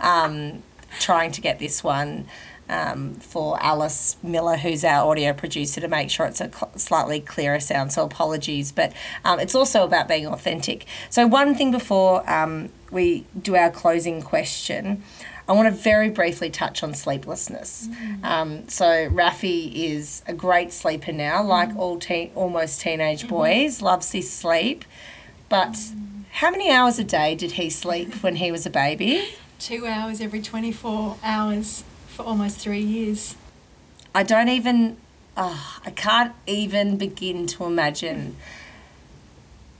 um, 0.00 0.62
trying 0.98 1.32
to 1.32 1.40
get 1.40 1.58
this 1.58 1.84
one. 1.84 2.26
Um, 2.68 3.14
for 3.14 3.62
Alice 3.62 4.16
Miller, 4.22 4.56
who's 4.56 4.84
our 4.84 5.08
audio 5.08 5.32
producer, 5.32 5.80
to 5.80 5.88
make 5.88 6.10
sure 6.10 6.26
it's 6.26 6.40
a 6.40 6.50
cl- 6.52 6.70
slightly 6.76 7.20
clearer 7.20 7.60
sound. 7.60 7.92
So 7.92 8.04
apologies, 8.04 8.72
but 8.72 8.92
um, 9.24 9.40
it's 9.40 9.54
also 9.54 9.84
about 9.84 10.06
being 10.06 10.26
authentic. 10.26 10.84
So 11.08 11.26
one 11.26 11.54
thing 11.54 11.70
before 11.70 12.28
um, 12.30 12.68
we 12.90 13.24
do 13.40 13.56
our 13.56 13.70
closing 13.70 14.20
question, 14.20 15.02
I 15.48 15.52
want 15.52 15.66
to 15.66 15.74
very 15.74 16.10
briefly 16.10 16.50
touch 16.50 16.82
on 16.82 16.92
sleeplessness. 16.92 17.88
Um, 18.22 18.68
so 18.68 18.84
Rafi 19.08 19.72
is 19.74 20.22
a 20.26 20.34
great 20.34 20.74
sleeper 20.74 21.10
now, 21.10 21.42
like 21.42 21.74
all 21.74 21.98
teen, 21.98 22.30
almost 22.34 22.82
teenage 22.82 23.26
boys, 23.26 23.80
loves 23.80 24.12
his 24.12 24.30
sleep. 24.30 24.84
But 25.48 25.78
how 26.32 26.50
many 26.50 26.70
hours 26.70 26.98
a 26.98 27.04
day 27.04 27.34
did 27.34 27.52
he 27.52 27.70
sleep 27.70 28.22
when 28.22 28.36
he 28.36 28.52
was 28.52 28.66
a 28.66 28.70
baby? 28.70 29.24
Two 29.58 29.86
hours 29.86 30.20
every 30.20 30.42
24 30.42 31.16
hours 31.24 31.82
for 32.18 32.24
almost 32.24 32.58
three 32.58 32.80
years. 32.80 33.36
I 34.12 34.24
don't 34.24 34.48
even, 34.48 34.96
oh, 35.36 35.78
I 35.86 35.90
can't 35.90 36.34
even 36.48 36.96
begin 36.96 37.46
to 37.46 37.64
imagine. 37.64 38.34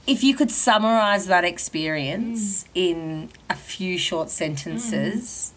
If 0.06 0.22
you 0.22 0.36
could 0.36 0.52
summarize 0.52 1.26
that 1.26 1.44
experience 1.44 2.64
in 2.76 3.30
a 3.50 3.56
few 3.56 3.98
short 3.98 4.30
sentences, 4.30 5.52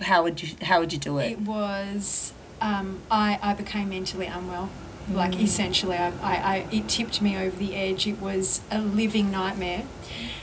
how 0.00 0.24
would 0.24 0.42
you 0.42 0.56
how 0.62 0.80
would 0.80 0.92
you 0.92 0.98
do 0.98 1.18
it? 1.18 1.30
It 1.30 1.40
was, 1.42 2.32
um, 2.60 2.98
I, 3.08 3.38
I 3.40 3.54
became 3.54 3.90
mentally 3.90 4.26
unwell. 4.26 4.70
Like 5.08 5.40
essentially, 5.40 5.96
I, 5.96 6.08
I, 6.08 6.34
I, 6.54 6.66
it 6.72 6.88
tipped 6.88 7.22
me 7.22 7.38
over 7.38 7.56
the 7.56 7.76
edge. 7.76 8.04
It 8.08 8.20
was 8.20 8.62
a 8.72 8.80
living 8.80 9.30
nightmare 9.30 9.84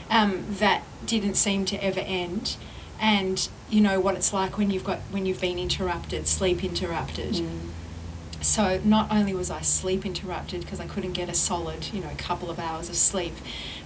um, 0.08 0.46
that 0.48 0.82
didn't 1.04 1.34
seem 1.34 1.66
to 1.66 1.84
ever 1.84 2.00
end. 2.00 2.56
And 2.98 3.48
you 3.68 3.80
know 3.80 4.00
what 4.00 4.14
it's 4.14 4.32
like 4.32 4.56
when 4.58 4.70
you've 4.70 4.84
got 4.84 4.98
when 5.10 5.26
you've 5.26 5.40
been 5.40 5.58
interrupted, 5.58 6.26
sleep 6.28 6.62
interrupted. 6.64 7.34
So 8.40 8.80
not 8.84 9.10
only 9.10 9.34
was 9.34 9.50
I 9.50 9.62
sleep 9.62 10.06
interrupted 10.06 10.60
because 10.60 10.78
I 10.78 10.86
couldn't 10.86 11.12
get 11.12 11.28
a 11.28 11.34
solid, 11.34 11.92
you 11.92 12.00
know, 12.00 12.10
couple 12.18 12.50
of 12.50 12.58
hours 12.58 12.88
of 12.88 12.96
sleep, 12.96 13.32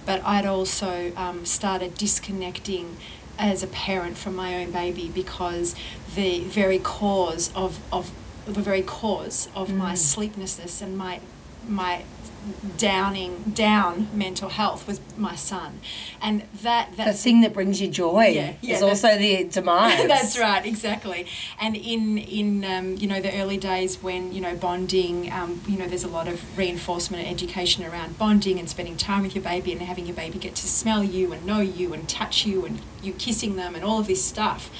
but 0.05 0.23
I'd 0.23 0.45
also 0.45 1.13
um, 1.15 1.45
started 1.45 1.95
disconnecting 1.95 2.97
as 3.39 3.63
a 3.63 3.67
parent 3.67 4.17
from 4.17 4.35
my 4.35 4.61
own 4.61 4.71
baby 4.71 5.09
because 5.13 5.73
the 6.15 6.41
very 6.41 6.77
cause 6.77 7.51
of, 7.55 7.79
of 7.91 8.11
the 8.45 8.61
very 8.61 8.83
cause 8.83 9.49
of 9.55 9.73
my 9.73 9.95
sleeplessness 9.95 10.81
and 10.81 10.97
my 10.97 11.21
my 11.67 12.03
downing 12.77 13.51
down 13.53 14.07
mental 14.13 14.49
health 14.49 14.87
was 14.87 14.99
my 15.15 15.35
son, 15.35 15.79
and 16.21 16.43
that 16.63 16.95
The 16.97 17.13
thing 17.13 17.41
that 17.41 17.53
brings 17.53 17.79
you 17.79 17.87
joy 17.87 18.27
Yeah, 18.27 18.53
yeah, 18.61 18.75
is 18.75 18.81
also 18.81 19.17
the 19.17 19.43
demise. 19.43 20.07
That's 20.07 20.37
right, 20.39 20.65
exactly. 20.65 21.27
And 21.59 21.75
in 21.75 22.17
in 22.17 22.65
um, 22.65 22.95
you 22.97 23.07
know 23.07 23.21
the 23.21 23.39
early 23.39 23.57
days 23.57 24.01
when 24.01 24.31
you 24.33 24.41
know 24.41 24.55
bonding, 24.55 25.31
um, 25.31 25.61
you 25.67 25.77
know 25.77 25.87
there's 25.87 26.03
a 26.03 26.09
lot 26.09 26.27
of 26.27 26.57
reinforcement 26.57 27.23
and 27.23 27.31
education 27.31 27.85
around 27.85 28.17
bonding 28.17 28.57
and 28.59 28.67
spending 28.69 28.97
time 28.97 29.21
with 29.21 29.35
your 29.35 29.43
baby 29.43 29.71
and 29.71 29.81
having 29.81 30.05
your 30.07 30.15
baby 30.15 30.39
get 30.39 30.55
to 30.55 30.67
smell 30.67 31.03
you 31.03 31.31
and 31.31 31.45
know 31.45 31.59
you 31.59 31.93
and 31.93 32.09
touch 32.09 32.45
you 32.45 32.65
and 32.65 32.81
you 33.03 33.13
kissing 33.13 33.55
them 33.55 33.75
and 33.75 33.83
all 33.83 33.99
of 33.99 34.07
this 34.07 34.23
stuff. 34.23 34.71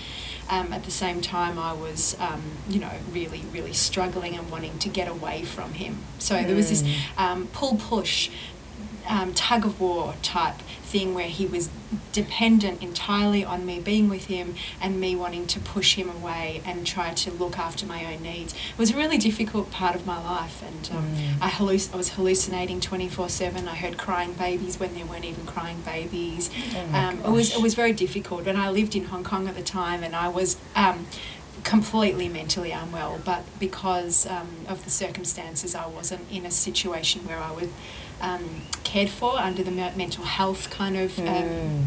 Um, 0.50 0.74
at 0.74 0.84
the 0.84 0.92
same 0.92 1.22
time, 1.22 1.58
I 1.58 1.74
was, 1.74 2.18
um, 2.20 2.42
you 2.68 2.80
know, 2.80 2.92
really, 3.12 3.44
really 3.54 3.74
struggling 3.74 4.36
and 4.36 4.52
wanting 4.52 4.78
to 4.80 4.90
get 4.90 5.08
away 5.08 5.44
from 5.44 5.74
him. 5.74 6.00
So 6.20 6.44
there 6.44 6.56
was 6.56 6.70
this 6.70 6.84
um, 7.18 7.48
pull 7.48 7.78
push 7.78 8.30
um, 9.08 9.34
tug 9.34 9.66
of 9.66 9.80
war 9.80 10.16
type 10.22 10.56
thing 10.92 11.14
where 11.14 11.28
he 11.28 11.46
was 11.46 11.70
dependent 12.12 12.84
entirely 12.84 13.44
on 13.44 13.66
me 13.66 13.80
being 13.80 14.10
with 14.10 14.26
him 14.26 14.56
and 14.82 15.00
me 15.00 15.16
wanting 15.16 15.48
to 15.48 15.60
push 15.60 15.96
him 15.96 16.10
away 16.10 16.62
and 16.66 16.86
try 16.86 17.14
to 17.14 17.32
look 17.32 17.58
after 17.58 17.86
my 17.86 18.14
own 18.14 18.22
needs. 18.22 18.54
It 18.54 18.78
was 18.78 18.92
a 18.92 18.98
really 18.98 19.18
difficult 19.18 19.72
part 19.72 19.96
of 19.96 20.06
my 20.06 20.22
life, 20.22 20.62
and 20.62 20.98
um, 20.98 21.16
mm. 21.16 21.42
I, 21.42 21.50
halluc- 21.50 21.94
I 21.94 21.98
was 21.98 22.10
hallucinating 22.10 22.82
24 22.82 23.30
7. 23.30 23.68
I 23.68 23.76
heard 23.76 23.98
crying 23.98 24.34
babies 24.34 24.80
when 24.80 24.94
there 24.94 25.06
weren't 25.06 25.26
even 25.26 25.46
crying 25.46 25.82
babies. 25.82 26.50
Oh 26.76 26.98
um, 26.98 27.20
it, 27.20 27.30
was, 27.30 27.56
it 27.56 27.62
was 27.62 27.74
very 27.74 27.94
difficult. 27.94 28.48
And 28.48 28.58
I 28.58 28.70
lived 28.70 28.96
in 28.96 29.06
Hong 29.06 29.24
Kong 29.24 29.48
at 29.48 29.56
the 29.56 29.64
time, 29.64 30.04
and 30.04 30.16
I 30.16 30.28
was. 30.28 30.58
Um, 30.76 31.08
completely 31.64 32.28
mentally 32.28 32.72
unwell, 32.72 33.22
but 33.24 33.44
because 33.60 34.26
um, 34.26 34.48
of 34.68 34.84
the 34.84 34.90
circumstances, 34.90 35.76
I 35.76 35.86
wasn't 35.86 36.22
in 36.32 36.44
a 36.44 36.50
situation 36.50 37.28
where 37.28 37.38
I 37.38 37.52
would 37.52 37.70
um, 38.22 38.62
cared 38.84 39.10
for 39.10 39.38
under 39.38 39.64
the 39.64 39.72
mental 39.72 40.24
health 40.24 40.70
kind 40.70 40.98
of 40.98 41.18
um, 41.20 41.26
mm. 41.26 41.84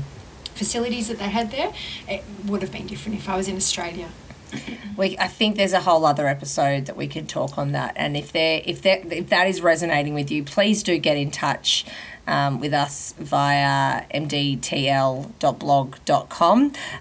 facilities 0.55 1.09
that 1.09 1.19
they 1.19 1.29
had 1.29 1.51
there, 1.51 1.73
it 2.09 2.25
would 2.47 2.63
have 2.63 2.73
been 2.73 2.87
different 2.87 3.19
if 3.19 3.29
I 3.29 3.37
was 3.37 3.49
in 3.49 3.57
Australia. 3.57 4.09
We, 4.97 5.19
I 5.19 5.27
think 5.27 5.57
there's 5.57 5.73
a 5.73 5.81
whole 5.81 6.07
other 6.07 6.29
episode 6.29 6.87
that 6.87 6.97
we 6.97 7.09
could 7.09 7.29
talk 7.29 7.59
on 7.59 7.73
that, 7.73 7.95
and 7.97 8.17
if 8.17 8.31
there, 8.31 8.63
if 8.65 8.81
that, 8.83 9.13
if 9.13 9.29
that 9.31 9.49
is 9.49 9.61
resonating 9.61 10.15
with 10.15 10.31
you, 10.31 10.45
please 10.45 10.85
do 10.85 10.99
get 10.99 11.17
in 11.17 11.33
touch 11.33 11.85
um, 12.29 12.61
with 12.61 12.73
us 12.73 13.13
via 13.19 14.05
mdtl.blog.com. 14.15 15.33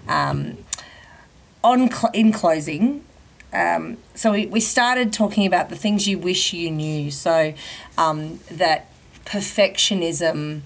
Um, 0.08 0.58
on 1.62 1.88
cl- 1.88 2.10
in 2.12 2.32
closing, 2.32 3.04
um, 3.54 3.98
so 4.14 4.32
we, 4.32 4.46
we 4.46 4.60
started 4.60 5.12
talking 5.12 5.46
about 5.46 5.68
the 5.68 5.76
things 5.76 6.08
you 6.08 6.18
wish 6.18 6.52
you 6.52 6.70
knew. 6.70 7.10
So 7.10 7.54
um, 7.96 8.40
that 8.50 8.88
perfectionism 9.24 10.62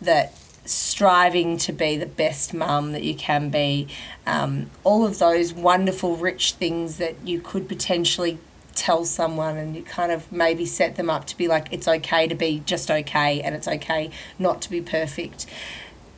that 0.00 0.36
striving 0.64 1.58
to 1.58 1.72
be 1.72 1.96
the 1.96 2.06
best 2.06 2.54
mum 2.54 2.92
that 2.92 3.02
you 3.02 3.14
can 3.14 3.50
be, 3.50 3.86
um, 4.26 4.70
all 4.82 5.06
of 5.06 5.18
those 5.18 5.52
wonderful, 5.52 6.16
rich 6.16 6.52
things 6.52 6.96
that 6.96 7.14
you 7.24 7.40
could 7.40 7.68
potentially 7.68 8.38
tell 8.74 9.04
someone 9.04 9.56
and 9.56 9.76
you 9.76 9.82
kind 9.82 10.10
of 10.10 10.30
maybe 10.32 10.66
set 10.66 10.96
them 10.96 11.08
up 11.08 11.26
to 11.26 11.36
be 11.36 11.46
like, 11.46 11.68
it's 11.70 11.86
okay 11.86 12.26
to 12.26 12.34
be 12.34 12.62
just 12.66 12.90
okay 12.90 13.40
and 13.40 13.54
it's 13.54 13.68
okay 13.68 14.10
not 14.38 14.60
to 14.62 14.70
be 14.70 14.80
perfect. 14.80 15.46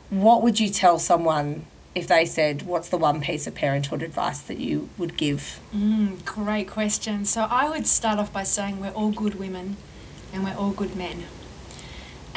What 0.09 0.41
would 0.41 0.59
you 0.59 0.69
tell 0.69 0.97
someone 0.97 1.65
if 1.93 2.07
they 2.07 2.25
said, 2.25 2.61
What's 2.61 2.89
the 2.89 2.97
one 2.97 3.21
piece 3.21 3.47
of 3.47 3.55
parenthood 3.55 4.01
advice 4.01 4.39
that 4.41 4.59
you 4.59 4.89
would 4.97 5.17
give? 5.17 5.59
Mm, 5.75 6.23
great 6.23 6.69
question. 6.69 7.25
So 7.25 7.47
I 7.49 7.69
would 7.69 7.85
start 7.85 8.17
off 8.17 8.31
by 8.31 8.43
saying 8.43 8.79
we're 8.79 8.91
all 8.91 9.11
good 9.11 9.35
women 9.35 9.77
and 10.31 10.43
we're 10.43 10.55
all 10.55 10.71
good 10.71 10.95
men 10.95 11.25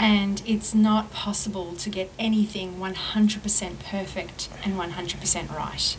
and 0.00 0.42
it's 0.46 0.74
not 0.74 1.12
possible 1.12 1.74
to 1.74 1.90
get 1.90 2.10
anything 2.18 2.76
100% 2.76 3.78
perfect 3.80 4.48
and 4.64 4.74
100% 4.74 5.50
right 5.54 5.96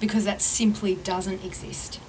because 0.00 0.24
that 0.24 0.42
simply 0.42 0.96
doesn't 0.96 1.44
exist. 1.44 2.00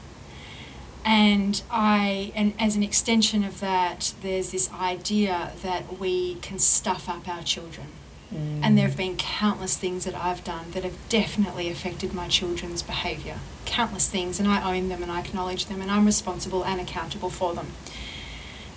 And 1.05 1.61
i 1.71 2.31
and 2.35 2.53
as 2.59 2.75
an 2.75 2.83
extension 2.83 3.43
of 3.43 3.59
that 3.61 4.13
there's 4.21 4.51
this 4.51 4.71
idea 4.73 5.53
that 5.63 5.99
we 5.99 6.35
can 6.35 6.59
stuff 6.59 7.07
up 7.07 7.27
our 7.27 7.43
children. 7.43 7.87
Mm. 8.33 8.59
and 8.61 8.77
there 8.77 8.87
have 8.87 8.97
been 8.97 9.17
countless 9.17 9.75
things 9.75 10.05
that 10.05 10.13
i've 10.13 10.43
done 10.43 10.69
that 10.73 10.83
have 10.83 10.95
definitely 11.09 11.67
affected 11.67 12.13
my 12.13 12.27
children's 12.27 12.83
behavior 12.83 13.39
countless 13.65 14.07
things 14.07 14.39
and 14.39 14.47
i 14.47 14.57
own 14.71 14.87
them 14.87 15.01
and 15.01 15.11
i 15.11 15.19
acknowledge 15.19 15.65
them 15.65 15.81
and 15.81 15.89
i'm 15.89 16.05
responsible 16.05 16.63
and 16.63 16.79
accountable 16.79 17.31
for 17.31 17.55
them 17.55 17.71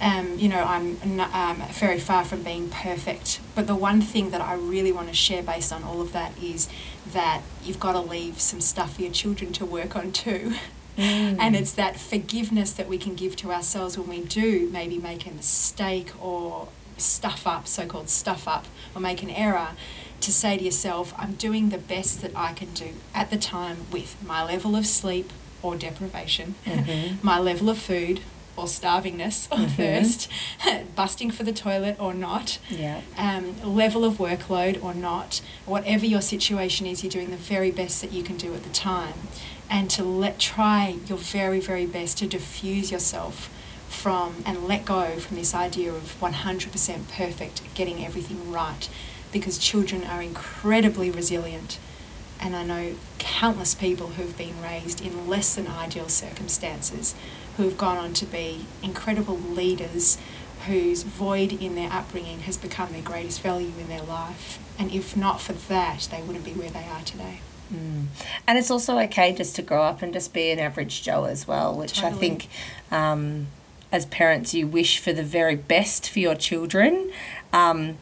um, 0.02 0.36
you 0.38 0.48
know, 0.48 0.62
I'm 0.62 0.98
not, 1.16 1.32
um, 1.32 1.62
very 1.70 2.00
far 2.00 2.24
from 2.24 2.42
being 2.42 2.68
perfect. 2.68 3.40
But 3.54 3.68
the 3.68 3.76
one 3.76 4.00
thing 4.00 4.30
that 4.30 4.40
I 4.40 4.54
really 4.54 4.90
want 4.90 5.08
to 5.08 5.14
share 5.14 5.42
based 5.42 5.72
on 5.72 5.84
all 5.84 6.00
of 6.00 6.12
that 6.12 6.32
is 6.42 6.68
that 7.12 7.42
you've 7.62 7.80
got 7.80 7.92
to 7.92 8.00
leave 8.00 8.40
some 8.40 8.60
stuff 8.60 8.96
for 8.96 9.02
your 9.02 9.12
children 9.12 9.52
to 9.54 9.64
work 9.64 9.94
on 9.94 10.10
too. 10.10 10.54
Mm. 10.98 11.38
And 11.38 11.56
it's 11.56 11.72
that 11.72 11.98
forgiveness 11.98 12.72
that 12.72 12.88
we 12.88 12.98
can 12.98 13.14
give 13.14 13.36
to 13.36 13.52
ourselves 13.52 13.96
when 13.96 14.08
we 14.08 14.20
do 14.20 14.68
maybe 14.70 14.98
make 14.98 15.26
a 15.26 15.30
mistake 15.30 16.12
or 16.20 16.68
stuff 16.98 17.46
up, 17.46 17.66
so 17.66 17.86
called 17.86 18.10
stuff 18.10 18.46
up, 18.46 18.66
or 18.94 19.00
make 19.00 19.22
an 19.22 19.30
error, 19.30 19.68
to 20.20 20.32
say 20.32 20.58
to 20.58 20.64
yourself, 20.64 21.14
I'm 21.16 21.32
doing 21.34 21.70
the 21.70 21.78
best 21.78 22.22
that 22.22 22.32
I 22.36 22.52
can 22.52 22.74
do 22.74 22.90
at 23.14 23.30
the 23.30 23.36
time 23.36 23.86
with 23.90 24.16
my 24.24 24.44
level 24.44 24.76
of 24.76 24.86
sleep 24.86 25.32
or 25.62 25.76
deprivation, 25.76 26.56
mm-hmm. 26.66 27.24
my 27.26 27.38
level 27.38 27.70
of 27.70 27.78
food, 27.78 28.20
or 28.62 28.66
starvingness 28.66 29.51
or 29.51 29.59
mm-hmm. 29.59 29.66
thirst, 29.66 30.31
busting 30.96 31.31
for 31.31 31.42
the 31.42 31.53
toilet 31.53 31.96
or 31.98 32.14
not, 32.14 32.59
yeah. 32.70 33.01
um, 33.18 33.61
level 33.62 34.05
of 34.05 34.14
workload 34.14 34.83
or 34.83 34.94
not, 34.94 35.42
whatever 35.66 36.07
your 36.07 36.20
situation 36.20 36.87
is, 36.87 37.03
you're 37.03 37.11
doing 37.11 37.31
the 37.31 37.37
very 37.37 37.70
best 37.70 38.01
that 38.01 38.12
you 38.12 38.22
can 38.22 38.37
do 38.37 38.55
at 38.55 38.62
the 38.62 38.70
time. 38.70 39.14
And 39.68 39.90
to 39.90 40.05
let 40.05 40.38
try 40.38 40.96
your 41.07 41.18
very, 41.18 41.59
very 41.59 41.87
best 41.87 42.18
to 42.18 42.27
diffuse 42.27 42.92
yourself 42.92 43.51
from 43.88 44.42
and 44.46 44.66
let 44.66 44.85
go 44.85 45.18
from 45.18 45.37
this 45.37 45.55
idea 45.55 45.92
of 45.92 46.16
100% 46.20 47.09
perfect, 47.11 47.75
getting 47.75 48.05
everything 48.05 48.51
right, 48.51 48.88
because 49.33 49.59
children 49.59 50.05
are 50.05 50.22
incredibly 50.22 51.11
resilient. 51.11 51.79
And 52.40 52.57
I 52.57 52.64
know 52.64 52.94
countless 53.18 53.75
people 53.75 54.09
who've 54.09 54.37
been 54.37 54.61
raised 54.61 55.01
in 55.01 55.29
less 55.29 55.55
than 55.55 55.68
ideal 55.68 56.09
circumstances 56.09 57.14
who 57.56 57.64
have 57.64 57.76
gone 57.76 57.98
on 57.98 58.12
to 58.14 58.26
be 58.26 58.66
incredible 58.82 59.38
leaders 59.38 60.18
whose 60.66 61.02
void 61.02 61.52
in 61.52 61.74
their 61.74 61.92
upbringing 61.92 62.40
has 62.40 62.56
become 62.56 62.92
their 62.92 63.02
greatest 63.02 63.40
value 63.40 63.72
in 63.78 63.88
their 63.88 64.02
life. 64.02 64.58
And 64.78 64.92
if 64.92 65.16
not 65.16 65.40
for 65.40 65.52
that, 65.52 66.08
they 66.10 66.22
wouldn't 66.22 66.44
be 66.44 66.52
where 66.52 66.70
they 66.70 66.84
are 66.84 67.02
today. 67.02 67.40
Mm. 67.72 68.06
And 68.46 68.58
it's 68.58 68.70
also 68.70 68.98
okay 69.00 69.32
just 69.32 69.56
to 69.56 69.62
grow 69.62 69.82
up 69.82 70.02
and 70.02 70.12
just 70.12 70.32
be 70.32 70.50
an 70.50 70.58
average 70.58 71.02
Joe 71.02 71.24
as 71.24 71.48
well, 71.48 71.74
which 71.74 71.94
totally. 71.94 72.12
I 72.12 72.18
think 72.18 72.48
um, 72.90 73.48
as 73.90 74.06
parents 74.06 74.54
you 74.54 74.66
wish 74.66 74.98
for 74.98 75.12
the 75.12 75.22
very 75.22 75.56
best 75.56 76.08
for 76.08 76.20
your 76.20 76.34
children. 76.34 77.10
Um, 77.52 77.98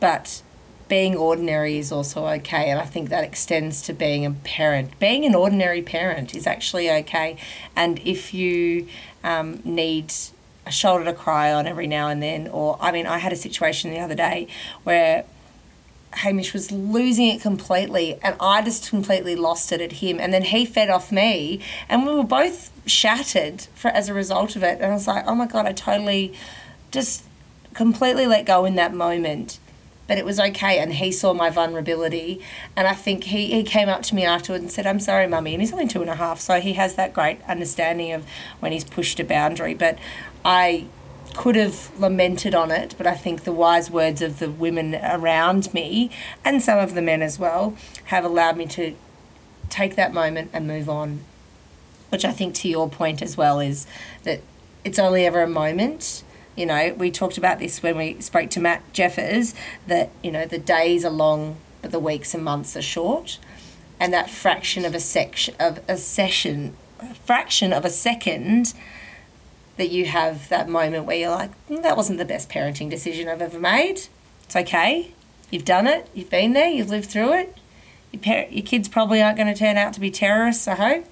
but 0.00 0.42
being 0.88 1.16
ordinary 1.16 1.78
is 1.78 1.90
also 1.90 2.26
okay. 2.26 2.70
And 2.70 2.80
I 2.80 2.84
think 2.84 3.08
that 3.08 3.24
extends 3.24 3.82
to 3.82 3.92
being 3.92 4.26
a 4.26 4.30
parent. 4.30 4.98
Being 4.98 5.24
an 5.24 5.34
ordinary 5.34 5.82
parent 5.82 6.34
is 6.34 6.46
actually 6.46 6.90
okay. 6.90 7.36
And 7.74 7.98
if 8.00 8.34
you 8.34 8.88
um, 9.22 9.60
need 9.64 10.12
a 10.66 10.70
shoulder 10.70 11.04
to 11.04 11.12
cry 11.12 11.52
on 11.52 11.66
every 11.66 11.86
now 11.86 12.08
and 12.08 12.22
then, 12.22 12.48
or 12.48 12.76
I 12.80 12.92
mean, 12.92 13.06
I 13.06 13.18
had 13.18 13.32
a 13.32 13.36
situation 13.36 13.90
the 13.90 14.00
other 14.00 14.14
day 14.14 14.48
where 14.82 15.24
Hamish 16.12 16.52
was 16.52 16.70
losing 16.70 17.26
it 17.28 17.40
completely, 17.40 18.18
and 18.22 18.36
I 18.38 18.62
just 18.62 18.88
completely 18.88 19.34
lost 19.34 19.72
it 19.72 19.80
at 19.80 19.92
him. 19.92 20.20
And 20.20 20.32
then 20.32 20.42
he 20.42 20.64
fed 20.64 20.88
off 20.88 21.10
me, 21.10 21.60
and 21.88 22.06
we 22.06 22.14
were 22.14 22.24
both 22.24 22.70
shattered 22.86 23.62
for 23.74 23.88
as 23.88 24.08
a 24.08 24.14
result 24.14 24.54
of 24.56 24.62
it. 24.62 24.80
And 24.80 24.92
I 24.92 24.94
was 24.94 25.08
like, 25.08 25.24
oh 25.26 25.34
my 25.34 25.46
God, 25.46 25.66
I 25.66 25.72
totally 25.72 26.34
just 26.92 27.24
completely 27.72 28.26
let 28.26 28.46
go 28.46 28.64
in 28.64 28.76
that 28.76 28.94
moment 28.94 29.58
but 30.06 30.18
it 30.18 30.24
was 30.24 30.38
okay. 30.38 30.78
And 30.78 30.94
he 30.94 31.12
saw 31.12 31.32
my 31.32 31.50
vulnerability. 31.50 32.40
And 32.76 32.86
I 32.86 32.94
think 32.94 33.24
he, 33.24 33.46
he 33.46 33.62
came 33.62 33.88
up 33.88 34.02
to 34.04 34.14
me 34.14 34.24
afterwards 34.24 34.62
and 34.62 34.72
said, 34.72 34.86
I'm 34.86 35.00
sorry, 35.00 35.26
mummy. 35.26 35.54
And 35.54 35.62
he's 35.62 35.72
only 35.72 35.88
two 35.88 36.00
and 36.00 36.10
a 36.10 36.16
half. 36.16 36.40
So 36.40 36.60
he 36.60 36.74
has 36.74 36.94
that 36.96 37.12
great 37.14 37.40
understanding 37.48 38.12
of 38.12 38.24
when 38.60 38.72
he's 38.72 38.84
pushed 38.84 39.18
a 39.20 39.24
boundary. 39.24 39.74
But 39.74 39.98
I 40.44 40.86
could 41.34 41.56
have 41.56 41.90
lamented 41.98 42.54
on 42.54 42.70
it, 42.70 42.94
but 42.96 43.06
I 43.06 43.14
think 43.14 43.42
the 43.42 43.52
wise 43.52 43.90
words 43.90 44.22
of 44.22 44.38
the 44.38 44.50
women 44.50 44.94
around 44.94 45.74
me 45.74 46.10
and 46.44 46.62
some 46.62 46.78
of 46.78 46.94
the 46.94 47.02
men 47.02 47.22
as 47.22 47.38
well 47.38 47.76
have 48.04 48.24
allowed 48.24 48.56
me 48.56 48.66
to 48.66 48.94
take 49.68 49.96
that 49.96 50.14
moment 50.14 50.50
and 50.52 50.66
move 50.66 50.88
on. 50.88 51.20
Which 52.10 52.24
I 52.24 52.30
think, 52.30 52.54
to 52.56 52.68
your 52.68 52.88
point 52.88 53.20
as 53.20 53.36
well, 53.36 53.58
is 53.58 53.86
that 54.22 54.40
it's 54.84 55.00
only 55.00 55.26
ever 55.26 55.42
a 55.42 55.48
moment 55.48 56.22
you 56.56 56.66
know, 56.66 56.94
we 56.96 57.10
talked 57.10 57.38
about 57.38 57.58
this 57.58 57.82
when 57.82 57.96
we 57.96 58.20
spoke 58.20 58.50
to 58.50 58.60
Matt 58.60 58.92
Jeffers 58.92 59.54
that, 59.86 60.10
you 60.22 60.30
know, 60.30 60.46
the 60.46 60.58
days 60.58 61.04
are 61.04 61.10
long, 61.10 61.56
but 61.82 61.90
the 61.90 61.98
weeks 61.98 62.34
and 62.34 62.44
months 62.44 62.76
are 62.76 62.82
short. 62.82 63.38
And 64.00 64.12
that 64.12 64.30
fraction 64.30 64.84
of 64.84 64.94
a 64.94 65.00
section 65.00 65.54
of 65.58 65.80
a 65.88 65.96
session, 65.96 66.76
fraction 67.24 67.72
of 67.72 67.84
a 67.84 67.90
second 67.90 68.74
that 69.76 69.90
you 69.90 70.06
have 70.06 70.48
that 70.48 70.68
moment 70.68 71.06
where 71.06 71.16
you're 71.16 71.30
like, 71.30 71.50
mm, 71.68 71.82
that 71.82 71.96
wasn't 71.96 72.18
the 72.18 72.24
best 72.24 72.48
parenting 72.48 72.88
decision 72.90 73.28
I've 73.28 73.42
ever 73.42 73.58
made. 73.58 74.02
It's 74.44 74.56
okay. 74.56 75.12
You've 75.50 75.64
done 75.64 75.86
it. 75.86 76.08
You've 76.14 76.30
been 76.30 76.52
there. 76.52 76.68
You've 76.68 76.90
lived 76.90 77.10
through 77.10 77.32
it. 77.34 77.56
Your, 78.12 78.22
par- 78.22 78.46
your 78.50 78.64
kids 78.64 78.88
probably 78.88 79.20
aren't 79.20 79.36
going 79.36 79.52
to 79.52 79.58
turn 79.58 79.76
out 79.76 79.92
to 79.94 80.00
be 80.00 80.10
terrorists, 80.10 80.68
I 80.68 80.74
hope. 80.74 81.06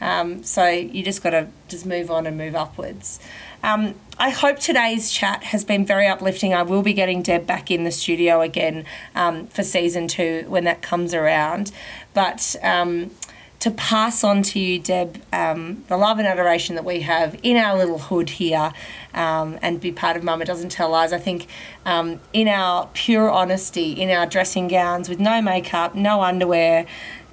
Um, 0.00 0.42
so 0.42 0.66
you 0.68 1.02
just 1.02 1.22
got 1.22 1.30
to 1.30 1.48
just 1.68 1.86
move 1.86 2.10
on 2.10 2.26
and 2.26 2.36
move 2.36 2.54
upwards. 2.54 3.20
Um, 3.62 3.94
I 4.16 4.30
hope 4.30 4.60
today's 4.60 5.10
chat 5.10 5.42
has 5.44 5.64
been 5.64 5.84
very 5.84 6.06
uplifting. 6.06 6.54
I 6.54 6.62
will 6.62 6.82
be 6.82 6.92
getting 6.92 7.20
Deb 7.20 7.46
back 7.46 7.68
in 7.68 7.82
the 7.82 7.90
studio 7.90 8.42
again 8.42 8.84
um, 9.16 9.48
for 9.48 9.64
season 9.64 10.06
two 10.06 10.44
when 10.46 10.62
that 10.64 10.82
comes 10.82 11.14
around. 11.14 11.72
But 12.12 12.54
um, 12.62 13.10
to 13.58 13.72
pass 13.72 14.22
on 14.22 14.42
to 14.44 14.60
you, 14.60 14.78
Deb, 14.78 15.20
um, 15.32 15.82
the 15.88 15.96
love 15.96 16.18
and 16.20 16.28
adoration 16.28 16.76
that 16.76 16.84
we 16.84 17.00
have 17.00 17.36
in 17.42 17.56
our 17.56 17.76
little 17.76 17.98
hood 17.98 18.30
here 18.30 18.72
um, 19.14 19.58
and 19.60 19.80
be 19.80 19.90
part 19.90 20.16
of 20.16 20.22
Mama 20.22 20.44
Doesn't 20.44 20.68
Tell 20.68 20.90
Lies. 20.90 21.12
I 21.12 21.18
think 21.18 21.48
um, 21.84 22.20
in 22.32 22.46
our 22.46 22.88
pure 22.94 23.28
honesty, 23.28 23.92
in 23.92 24.10
our 24.10 24.26
dressing 24.26 24.68
gowns 24.68 25.08
with 25.08 25.18
no 25.18 25.42
makeup, 25.42 25.96
no 25.96 26.22
underwear, 26.22 26.86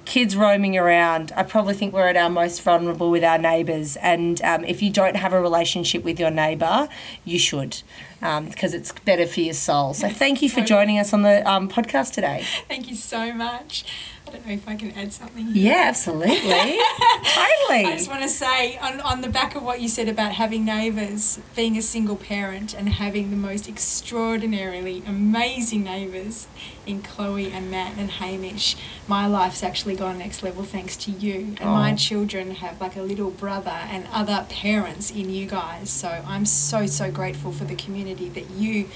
kids 0.04 0.36
roaming 0.36 0.76
around, 0.76 1.32
I 1.36 1.42
probably 1.42 1.74
think 1.74 1.92
we're 1.92 2.08
at 2.08 2.16
our 2.16 2.30
most 2.30 2.62
vulnerable 2.62 3.10
with 3.10 3.24
our 3.24 3.38
neighbours. 3.38 3.96
And 3.96 4.40
um, 4.42 4.64
if 4.64 4.82
you 4.82 4.90
don't 4.90 5.16
have 5.16 5.32
a 5.32 5.40
relationship 5.40 6.04
with 6.04 6.18
your 6.18 6.30
neighbour, 6.30 6.88
you 7.24 7.38
should, 7.38 7.82
because 8.20 8.74
um, 8.74 8.80
it's 8.80 8.92
better 9.04 9.26
for 9.26 9.40
your 9.40 9.54
soul. 9.54 9.94
So 9.94 10.08
thank 10.08 10.42
you 10.42 10.48
for 10.48 10.60
joining 10.60 10.98
us 10.98 11.12
on 11.12 11.22
the 11.22 11.48
um, 11.48 11.68
podcast 11.68 12.12
today. 12.12 12.44
Thank 12.68 12.88
you 12.88 12.96
so 12.96 13.32
much. 13.32 13.84
I 14.32 14.36
don't 14.36 14.46
know 14.46 14.52
if 14.54 14.66
I 14.66 14.76
can 14.76 14.92
add 14.92 15.12
something. 15.12 15.44
Here. 15.48 15.72
Yeah, 15.72 15.84
absolutely. 15.88 16.38
totally. 16.42 17.84
I 17.84 17.92
just 17.92 18.08
want 18.08 18.22
to 18.22 18.30
say, 18.30 18.78
on, 18.78 18.98
on 19.02 19.20
the 19.20 19.28
back 19.28 19.54
of 19.54 19.62
what 19.62 19.82
you 19.82 19.88
said 19.88 20.08
about 20.08 20.32
having 20.32 20.64
neighbours, 20.64 21.38
being 21.54 21.76
a 21.76 21.82
single 21.82 22.16
parent, 22.16 22.72
and 22.72 22.88
having 22.88 23.28
the 23.28 23.36
most 23.36 23.68
extraordinarily 23.68 25.02
amazing 25.06 25.84
neighbours 25.84 26.46
in 26.86 27.02
Chloe 27.02 27.52
and 27.52 27.70
Matt 27.70 27.98
and 27.98 28.10
Hamish, 28.10 28.74
my 29.06 29.26
life's 29.26 29.62
actually 29.62 29.96
gone 29.96 30.18
next 30.18 30.42
level 30.42 30.62
thanks 30.62 30.96
to 30.98 31.10
you. 31.10 31.54
And 31.60 31.64
oh. 31.64 31.74
my 31.74 31.94
children 31.94 32.52
have 32.52 32.80
like 32.80 32.96
a 32.96 33.02
little 33.02 33.30
brother 33.30 33.70
and 33.70 34.06
other 34.12 34.46
parents 34.48 35.10
in 35.10 35.28
you 35.28 35.46
guys. 35.46 35.90
So 35.90 36.08
I'm 36.26 36.46
so, 36.46 36.86
so 36.86 37.10
grateful 37.10 37.52
for 37.52 37.64
the 37.64 37.76
community 37.76 38.30
that 38.30 38.48
you 38.50 38.88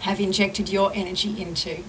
have 0.00 0.20
injected 0.20 0.68
your 0.68 0.92
energy 0.94 1.40
into 1.40 1.82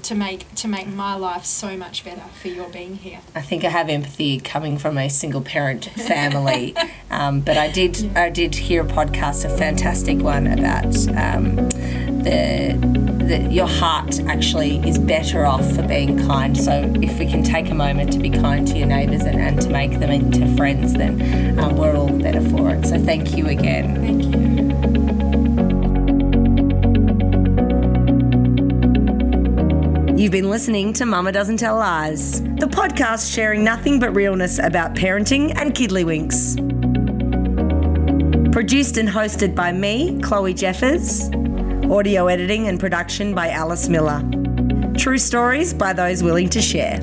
to 0.02 0.14
make 0.14 0.52
to 0.54 0.68
make 0.68 0.86
my 0.86 1.14
life 1.14 1.44
so 1.44 1.76
much 1.76 2.04
better 2.04 2.22
for 2.40 2.48
your 2.48 2.68
being 2.68 2.96
here. 2.96 3.20
I 3.34 3.40
think 3.40 3.64
I 3.64 3.68
have 3.68 3.88
empathy 3.88 4.40
coming 4.40 4.78
from 4.78 4.98
a 4.98 5.08
single 5.08 5.40
parent 5.40 5.86
family, 5.86 6.76
um, 7.10 7.40
but 7.40 7.56
I 7.56 7.70
did 7.70 7.98
yeah. 7.98 8.24
I 8.24 8.30
did 8.30 8.54
hear 8.54 8.82
a 8.82 8.86
podcast, 8.86 9.44
a 9.44 9.56
fantastic 9.56 10.18
one 10.18 10.46
about 10.46 10.96
um, 11.16 11.56
the, 12.22 12.76
the 13.26 13.48
your 13.50 13.66
heart 13.66 14.20
actually 14.26 14.76
is 14.88 14.98
better 14.98 15.46
off 15.46 15.64
for 15.74 15.82
being 15.82 16.18
kind. 16.26 16.56
So 16.56 16.92
if 16.96 17.18
we 17.18 17.26
can 17.26 17.42
take 17.42 17.70
a 17.70 17.74
moment 17.74 18.12
to 18.12 18.18
be 18.18 18.30
kind 18.30 18.66
to 18.68 18.76
your 18.76 18.88
neighbours 18.88 19.22
and, 19.22 19.40
and 19.40 19.60
to 19.62 19.70
make 19.70 19.98
them 19.98 20.10
into 20.10 20.46
friends, 20.56 20.94
then 20.94 21.58
um, 21.58 21.76
we're 21.76 21.96
all 21.96 22.10
better 22.10 22.42
for 22.50 22.70
it. 22.70 22.86
So 22.86 22.98
thank 22.98 23.36
you 23.36 23.46
again. 23.46 23.96
Thank 23.96 24.24
you. 24.24 24.69
You've 30.30 30.42
been 30.42 30.50
listening 30.50 30.92
to 30.92 31.06
Mama 31.06 31.32
Doesn't 31.32 31.56
Tell 31.56 31.74
Lies, 31.74 32.40
the 32.40 32.68
podcast 32.68 33.34
sharing 33.34 33.64
nothing 33.64 33.98
but 33.98 34.14
realness 34.14 34.60
about 34.60 34.94
parenting 34.94 35.52
and 35.56 35.74
kiddlywinks. 35.74 36.54
Produced 38.52 38.96
and 38.96 39.08
hosted 39.08 39.56
by 39.56 39.72
me, 39.72 40.20
Chloe 40.20 40.54
Jeffers. 40.54 41.28
Audio 41.90 42.28
editing 42.28 42.68
and 42.68 42.78
production 42.78 43.34
by 43.34 43.50
Alice 43.50 43.88
Miller. 43.88 44.22
True 44.96 45.18
stories 45.18 45.74
by 45.74 45.92
those 45.92 46.22
willing 46.22 46.48
to 46.50 46.62
share. 46.62 47.00